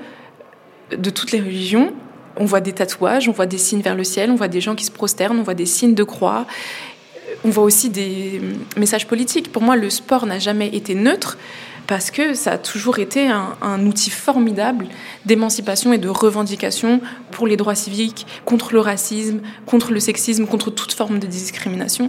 [0.90, 1.92] de toutes les religions.
[2.36, 4.74] On voit des tatouages, on voit des signes vers le ciel, on voit des gens
[4.74, 6.46] qui se prosternent, on voit des signes de croix.
[7.44, 8.40] On voit aussi des
[8.76, 9.52] messages politiques.
[9.52, 11.38] Pour moi, le sport n'a jamais été neutre
[11.92, 14.86] parce que ça a toujours été un, outil formidable
[15.26, 20.70] d'émancipation et de revendication pour les droits civiques, contre le racisme, contre le sexisme, contre
[20.70, 22.08] toute forme de discrimination.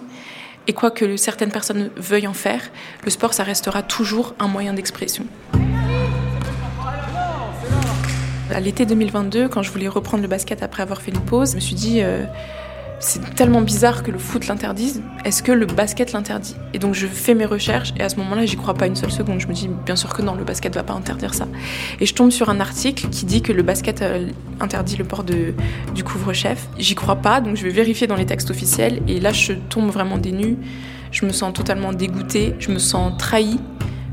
[0.67, 2.61] Et quoi que certaines personnes veuillent en faire,
[3.03, 5.25] le sport, ça restera toujours un moyen d'expression.
[8.51, 11.55] À l'été 2022, quand je voulais reprendre le basket après avoir fait une pause, je
[11.55, 12.23] me suis dit, euh,
[13.03, 15.01] c'est tellement bizarre que le foot l'interdise.
[15.25, 16.55] Est-ce que le basket l'interdit?
[16.73, 19.11] Et donc je fais mes recherches et à ce moment-là, j'y crois pas une seule
[19.11, 19.39] seconde.
[19.39, 21.47] Je me dis bien sûr que non, le basket va pas interdire ça.
[21.99, 24.29] Et je tombe sur un article qui dit que le basket euh,
[24.59, 25.53] interdit le port de,
[25.93, 26.67] du couvre-chef.
[26.77, 29.89] J'y crois pas, donc je vais vérifier dans les textes officiels et là je tombe
[29.89, 30.33] vraiment des.
[31.11, 33.59] Je me sens totalement dégoûtée, je me sens trahie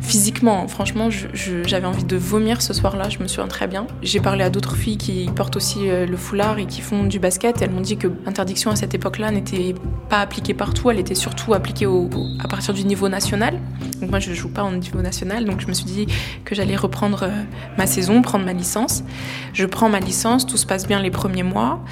[0.01, 3.87] physiquement, franchement, j'avais envie de vomir ce soir-là, je me souviens très bien.
[4.03, 7.19] J'ai parlé à d'autres filles qui portent aussi euh, le foulard et qui font du
[7.19, 7.61] basket.
[7.61, 9.75] Et elles m'ont dit que l'interdiction à cette époque-là n'était
[10.09, 12.09] pas appliquée partout, elle était surtout appliquée au,
[12.43, 13.59] à partir du niveau national.
[14.01, 16.07] Donc moi, je joue pas au niveau national, donc je me suis dit
[16.45, 17.43] que j'allais reprendre euh,
[17.77, 19.05] ma saison, prendre ma licence.
[19.53, 21.85] Je prends ma licence, tout se passe bien les premiers mois,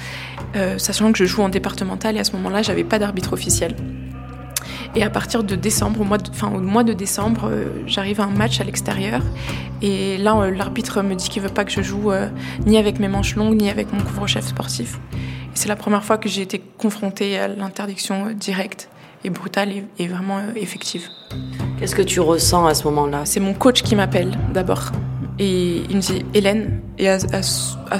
[0.55, 3.75] euh, sachant que je joue en départemental et à ce moment-là, j'avais pas d'arbitre officiel.
[4.95, 8.21] Et à partir de décembre, au mois de, enfin, au mois de décembre, euh, j'arrive
[8.21, 9.21] à un match à l'extérieur.
[9.81, 12.27] Et là, euh, l'arbitre me dit qu'il veut pas que je joue euh,
[12.65, 14.99] ni avec mes manches longues, ni avec mon couvre-chef sportif.
[15.53, 18.89] c'est la première fois que j'ai été confrontée à l'interdiction directe
[19.23, 19.69] et brutale
[19.99, 21.07] et, vraiment effective.
[21.77, 23.21] Qu'est-ce que tu ressens à ce moment-là?
[23.25, 24.91] C'est mon coach qui m'appelle d'abord.
[25.39, 27.19] Et il me dit Hélène, et à,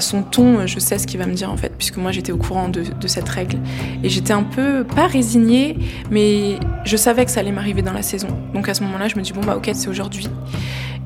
[0.00, 2.36] son ton, je sais ce qu'il va me dire en fait, puisque moi j'étais au
[2.36, 3.58] courant de, de cette règle.
[4.02, 5.78] Et j'étais un peu, pas résignée,
[6.10, 8.28] mais je savais que ça allait m'arriver dans la saison.
[8.52, 10.28] Donc à ce moment-là, je me dis bon bah ok, c'est aujourd'hui.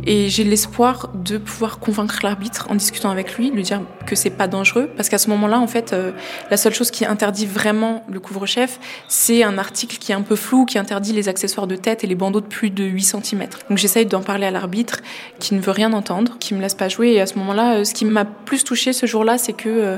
[0.07, 4.31] Et j'ai l'espoir de pouvoir convaincre l'arbitre en discutant avec lui, lui dire que c'est
[4.31, 6.13] pas dangereux, parce qu'à ce moment-là, en fait, euh,
[6.51, 8.79] la seule chose qui interdit vraiment le couvre-chef,
[9.09, 12.07] c'est un article qui est un peu flou, qui interdit les accessoires de tête et
[12.07, 13.47] les bandeaux de plus de 8 cm.
[13.71, 15.01] Donc j'essaye d'en parler à l'arbitre,
[15.39, 17.13] qui ne veut rien entendre, qui me laisse pas jouer.
[17.13, 19.97] Et à ce moment-là, euh, ce qui m'a plus touché ce jour-là, c'est que euh,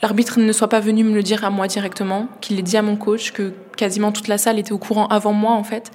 [0.00, 2.82] l'arbitre ne soit pas venu me le dire à moi directement, qu'il l'ait dit à
[2.82, 5.90] mon coach, que quasiment toute la salle était au courant avant moi, en fait.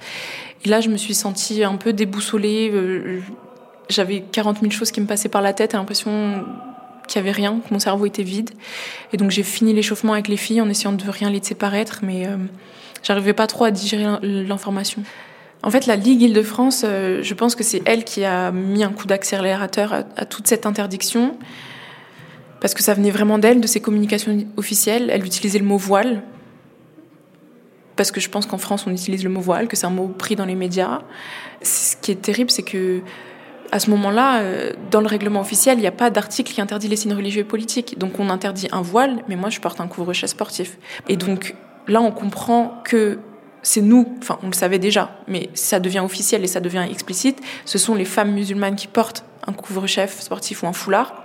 [0.64, 2.70] Et là, je me suis sentie un peu déboussolée
[3.88, 6.44] j'avais 40 000 choses qui me passaient par la tête, l'impression
[7.06, 8.50] qu'il n'y avait rien, que mon cerveau était vide.
[9.12, 12.26] Et donc j'ai fini l'échauffement avec les filles en essayant de rien laisser paraître, mais
[12.26, 12.36] euh,
[13.02, 15.02] j'arrivais pas trop à digérer l'information.
[15.62, 18.90] En fait, la Ligue Île-de-France, euh, je pense que c'est elle qui a mis un
[18.90, 21.36] coup d'accélérateur à, toute cette interdiction,
[22.60, 25.10] parce que ça venait vraiment d'elle, de ses communications officielles.
[25.10, 26.22] Elle utilisait le mot voile,
[27.96, 30.08] parce que je pense qu'en France, on utilise le mot voile, que c'est un mot
[30.08, 31.02] pris dans les médias.
[31.62, 33.00] Ce qui est terrible, c'est que
[33.72, 36.88] à ce moment-là, euh, dans le règlement officiel, il n'y a pas d'article qui interdit
[36.88, 37.98] les signes religieux et politiques.
[37.98, 40.78] Donc on interdit un voile, mais moi je porte un couvre-chef sportif.
[41.08, 41.54] Et donc
[41.88, 43.18] là, on comprend que
[43.62, 47.40] c'est nous, enfin on le savait déjà, mais ça devient officiel et ça devient explicite,
[47.64, 51.22] ce sont les femmes musulmanes qui portent un couvre-chef sportif ou un foulard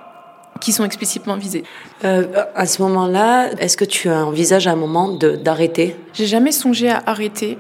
[0.59, 1.63] qui sont explicitement visées.
[2.03, 5.95] Euh, à ce moment-là, est-ce que tu envisages à un moment d'arrêter?
[6.13, 7.57] J'ai jamais songé à arrêter.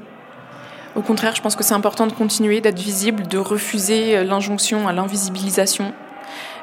[0.95, 4.87] Au contraire, je pense que c'est important de continuer, d'être visible, de refuser euh, l'injonction
[4.87, 5.93] à l'invisibilisation,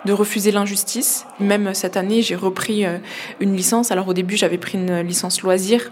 [0.04, 1.26] de refuser l'injustice.
[1.40, 2.98] Même cette année, j'ai repris euh,
[3.40, 3.90] une licence.
[3.90, 5.90] Alors au début, j'avais pris une licence loisir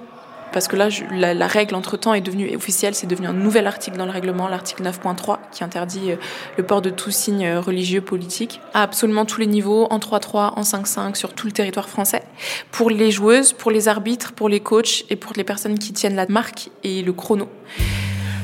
[0.57, 4.07] parce que là, la, règle entre-temps est devenue officielle, c'est devenu un nouvel article dans
[4.07, 6.17] le règlement, l'article 9.3, qui interdit euh,
[6.57, 10.55] le port de tout signe euh, religieux politique à absolument tous les niveaux, en 3-3,
[10.57, 12.23] en 5-5, sur tout le territoire français,
[12.71, 16.17] pour les joueuses, pour les arbitres, pour les coachs et pour les personnes qui tiennent
[16.17, 17.51] la marque et le chrono.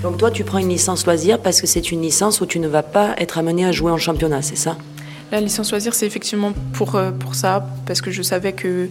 [0.03, 2.69] Donc toi, tu prends une licence loisir parce que c'est une licence où tu ne
[2.69, 4.77] vas pas être amené à jouer en championnat, c'est ça?
[5.31, 8.89] La licence loisir, c'est effectivement pour, euh, pour ça, parce que je savais que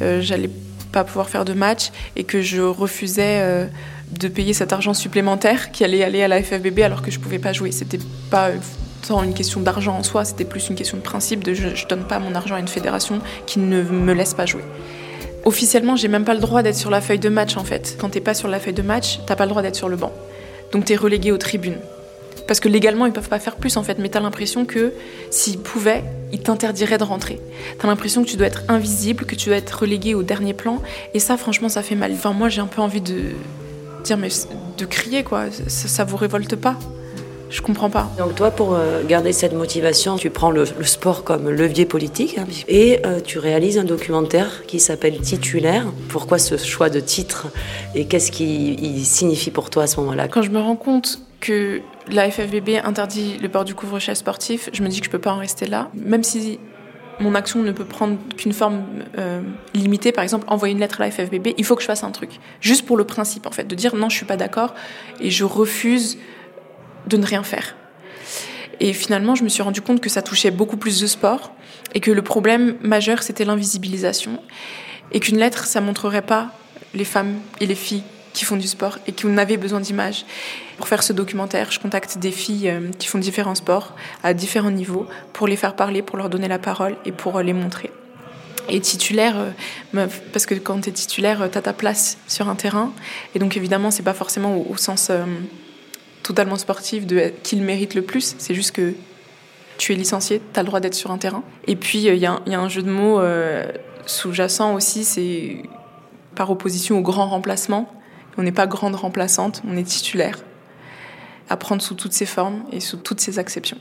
[0.00, 0.50] j'allais
[0.94, 3.66] pas pouvoir faire de match et que je refusais euh,
[4.12, 7.40] de payer cet argent supplémentaire qui allait aller à la FFBB alors que je pouvais
[7.40, 7.72] pas jouer.
[7.72, 7.98] C'était
[8.30, 8.50] pas
[9.06, 11.86] tant une question d'argent en soi, c'était plus une question de principe de je, je
[11.86, 14.62] donne pas mon argent à une fédération qui ne me laisse pas jouer.
[15.44, 17.98] Officiellement, j'ai même pas le droit d'être sur la feuille de match en fait.
[18.00, 19.96] Quand t'es pas sur la feuille de match, t'as pas le droit d'être sur le
[19.96, 20.12] banc.
[20.74, 21.78] Donc t'es relégué aux tribunes.
[22.48, 24.92] Parce que légalement, ils peuvent pas faire plus en fait, mais t'as l'impression que
[25.30, 26.02] s'ils pouvaient,
[26.32, 27.40] ils t'interdiraient de rentrer.
[27.78, 30.82] T'as l'impression que tu dois être invisible, que tu dois être relégué au dernier plan,
[31.14, 32.10] et ça, franchement, ça fait mal.
[32.12, 33.20] Enfin, moi, j'ai un peu envie de
[34.02, 34.30] dire, mais
[34.76, 36.76] de crier quoi, ça, ça vous révolte pas
[37.50, 38.10] je comprends pas.
[38.18, 42.46] Donc toi, pour euh, garder cette motivation, tu prends le, sport comme levier politique hein,
[42.68, 45.86] et euh, tu réalises un documentaire qui s'appelle Titulaire.
[46.08, 47.46] Pourquoi ce choix de titre
[47.94, 50.28] et qu'est-ce qui signifie pour toi à ce moment-là?
[50.28, 51.80] Quand je me rends compte que
[52.10, 55.32] la FFBB interdit le port du couvre-chef sportif, je me dis que je peux pas
[55.32, 55.90] en rester là.
[55.94, 56.58] Même si
[57.20, 58.82] mon action ne peut prendre qu'une forme
[59.18, 59.40] euh,
[59.74, 62.10] limitée, par exemple envoyer une lettre à la FFBB, il faut que je fasse un
[62.10, 62.40] truc.
[62.60, 64.74] Juste pour le principe, en fait, de dire non, je suis pas d'accord
[65.20, 66.18] et je refuse
[67.06, 67.76] de ne rien faire.
[68.80, 71.52] Et finalement, je me suis rendu compte que ça touchait beaucoup plus de sport
[71.94, 74.40] et que le problème majeur, c'était l'invisibilisation
[75.12, 76.50] et qu'une lettre, ça montrerait pas
[76.94, 78.02] les femmes et les filles
[78.32, 80.26] qui font du sport et qui en besoin d'images.
[80.76, 83.94] Pour faire ce documentaire, je contacte des filles euh, qui font différents sports
[84.24, 87.42] à différents niveaux pour les faire parler, pour leur donner la parole et pour euh,
[87.42, 87.92] les montrer.
[88.68, 89.36] Et titulaire,
[89.94, 92.92] euh, parce que quand tu es titulaire, tu as ta place sur un terrain.
[93.34, 95.12] Et donc évidemment, c'est pas forcément au, sens
[96.24, 98.34] totalement sportif de qui le mérite le plus.
[98.38, 98.94] C'est juste que
[99.78, 101.44] tu es licencié, tu as le droit d'être sur un terrain.
[101.68, 103.20] Et puis, il y, a un jeu de mots
[104.06, 105.62] sous-jacent aussi, c'est
[106.34, 107.88] par opposition au grand remplacement.
[108.36, 110.38] On n'est pas grande remplaçante, on est titulaire.
[111.48, 113.78] À prendre sous toutes ses formes et sous toutes ses acceptions.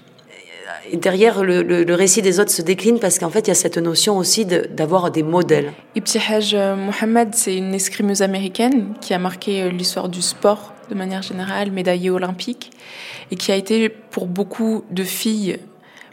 [0.92, 3.78] Et derrière, le, récit des autres se décline parce qu'en fait, il y a cette
[3.78, 5.72] notion aussi d'avoir des modèles.
[5.96, 10.96] Ibtihaj euh, Mohamed, c'est une escrimeuse américaine qui a marqué euh, l'histoire du sport de
[10.96, 12.72] manière générale, médaillée olympique,
[13.32, 15.60] et qui a été pour beaucoup de filles,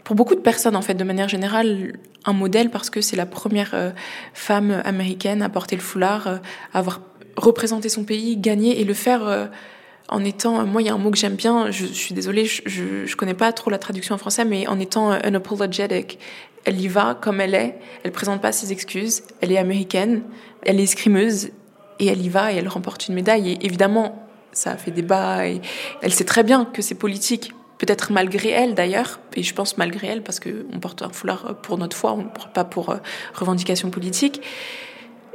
[0.03, 1.93] pour beaucoup de personnes en fait, de manière générale,
[2.25, 3.91] un modèle parce que c'est la première euh,
[4.33, 6.39] femme américaine à porter le foulard, à
[6.73, 7.01] avoir
[7.37, 9.47] représenter son pays, gagner et le faire euh,
[10.09, 13.05] en étant, moi il y a un mot que j'aime bien, je, suis désolée, je,
[13.05, 16.19] je, connais pas trop la traduction en français, mais en étant unapologetic.
[16.65, 20.21] Elle y va comme elle est, elle présente pas ses excuses, elle est américaine,
[20.63, 21.49] elle est escrimeuse
[21.99, 23.51] et elle y va et elle remporte une médaille.
[23.51, 25.45] Et évidemment, ça a fait débat
[26.01, 30.07] elle sait très bien que c'est politique, peut-être malgré elle d'ailleurs, et je pense malgré
[30.07, 32.97] elle parce qu'on porte un foulard pour notre foi, on ne porte pas pour euh,
[33.33, 34.41] revendication politique.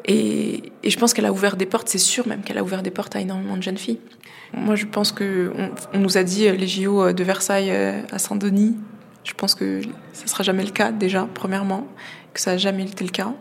[0.07, 2.93] Et, je pense qu'elle a ouvert des portes, c'est sûr même qu'elle a ouvert des
[2.93, 3.99] portes à énormément de jeunes filles.
[4.55, 5.53] Moi, je pense que
[5.93, 8.77] on, nous a dit euh, les JO euh, de Versailles euh, à Saint-Denis.
[9.25, 9.81] Je pense que
[10.13, 11.89] ça sera jamais le cas déjà, premièrement,
[12.33, 13.35] que ça n'a jamais été le cas.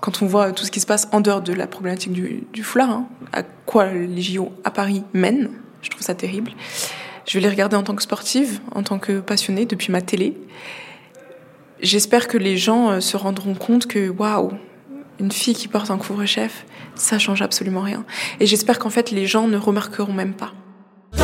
[0.00, 2.90] Quand on voit tout ce qui se passe en dehors de la problématique du, foulard,
[2.90, 5.50] hein, à quoi les JO à Paris mènent,
[5.82, 6.52] je trouve ça terrible.
[7.26, 10.36] Je vais les regarder en tant que sportive, en tant que passionnée depuis ma télé.
[11.80, 14.52] J'espère que les gens se rendront compte que waouh,
[15.20, 18.04] une fille qui porte un couvre-chef, ça change absolument rien.
[18.40, 20.52] Et j'espère qu'en fait les gens ne remarqueront même pas.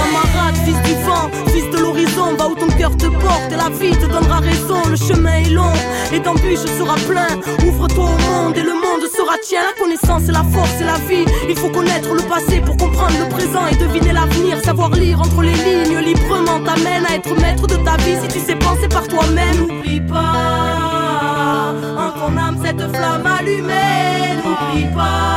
[0.04, 3.70] Camarade, fils du vent, fils de l'horizon, va où ton cœur te porte et la
[3.70, 4.82] vie te donnera raison.
[4.90, 5.72] Le chemin est long
[6.12, 7.28] et d'embûches sera plein.
[7.66, 9.62] Ouvre-toi au monde et le monde sera tien.
[9.78, 11.24] Connaissance et la force et la vie.
[11.48, 14.60] Il faut connaître le passé pour comprendre le présent et deviner l'avenir.
[14.62, 18.40] Savoir lire entre les lignes librement t'amène à être maître de ta vie si tu
[18.44, 19.56] sais penser par toi-même.
[19.56, 24.36] N'oublie pas en ton âme cette flamme allumée.
[24.44, 25.34] N'oublie pas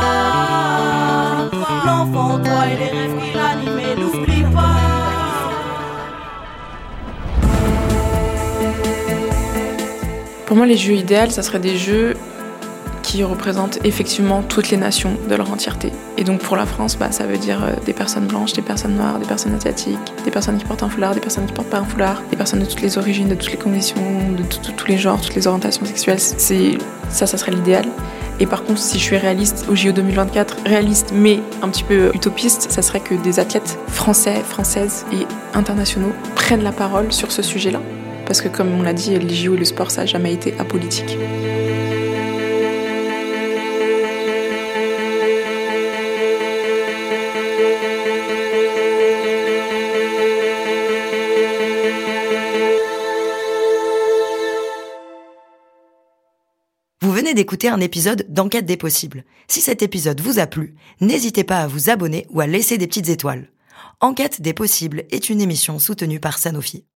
[1.86, 3.27] l'enfant, toi et les rêves
[10.48, 12.14] Pour moi, les jeux idéaux, ça serait des jeux
[13.02, 15.92] qui représentent effectivement toutes les nations de leur entièreté.
[16.16, 18.94] Et donc pour la France, bah, ça veut dire euh, des personnes blanches, des personnes
[18.94, 21.80] noires, des personnes asiatiques, des personnes qui portent un foulard, des personnes qui portent pas
[21.80, 24.00] un foulard, des personnes de toutes les origines, de toutes les conditions,
[24.34, 26.18] de tous les genres, toutes les orientations sexuelles.
[26.18, 26.78] C'est
[27.10, 27.84] ça, ça serait l'idéal.
[28.40, 32.10] Et par contre, si je suis réaliste au JO 2024, réaliste mais un petit peu
[32.14, 37.42] utopiste, ça serait que des athlètes français, françaises et internationaux prennent la parole sur ce
[37.42, 37.82] sujet-là.
[38.28, 40.52] Parce que comme on l'a dit, les JO et le sport, ça n'a jamais été
[40.58, 41.16] apolitique.
[57.00, 59.24] Vous venez d'écouter un épisode d'Enquête des possibles.
[59.46, 62.86] Si cet épisode vous a plu, n'hésitez pas à vous abonner ou à laisser des
[62.86, 63.48] petites étoiles.
[64.00, 66.84] Enquête des possibles est une émission soutenue par Sanofi.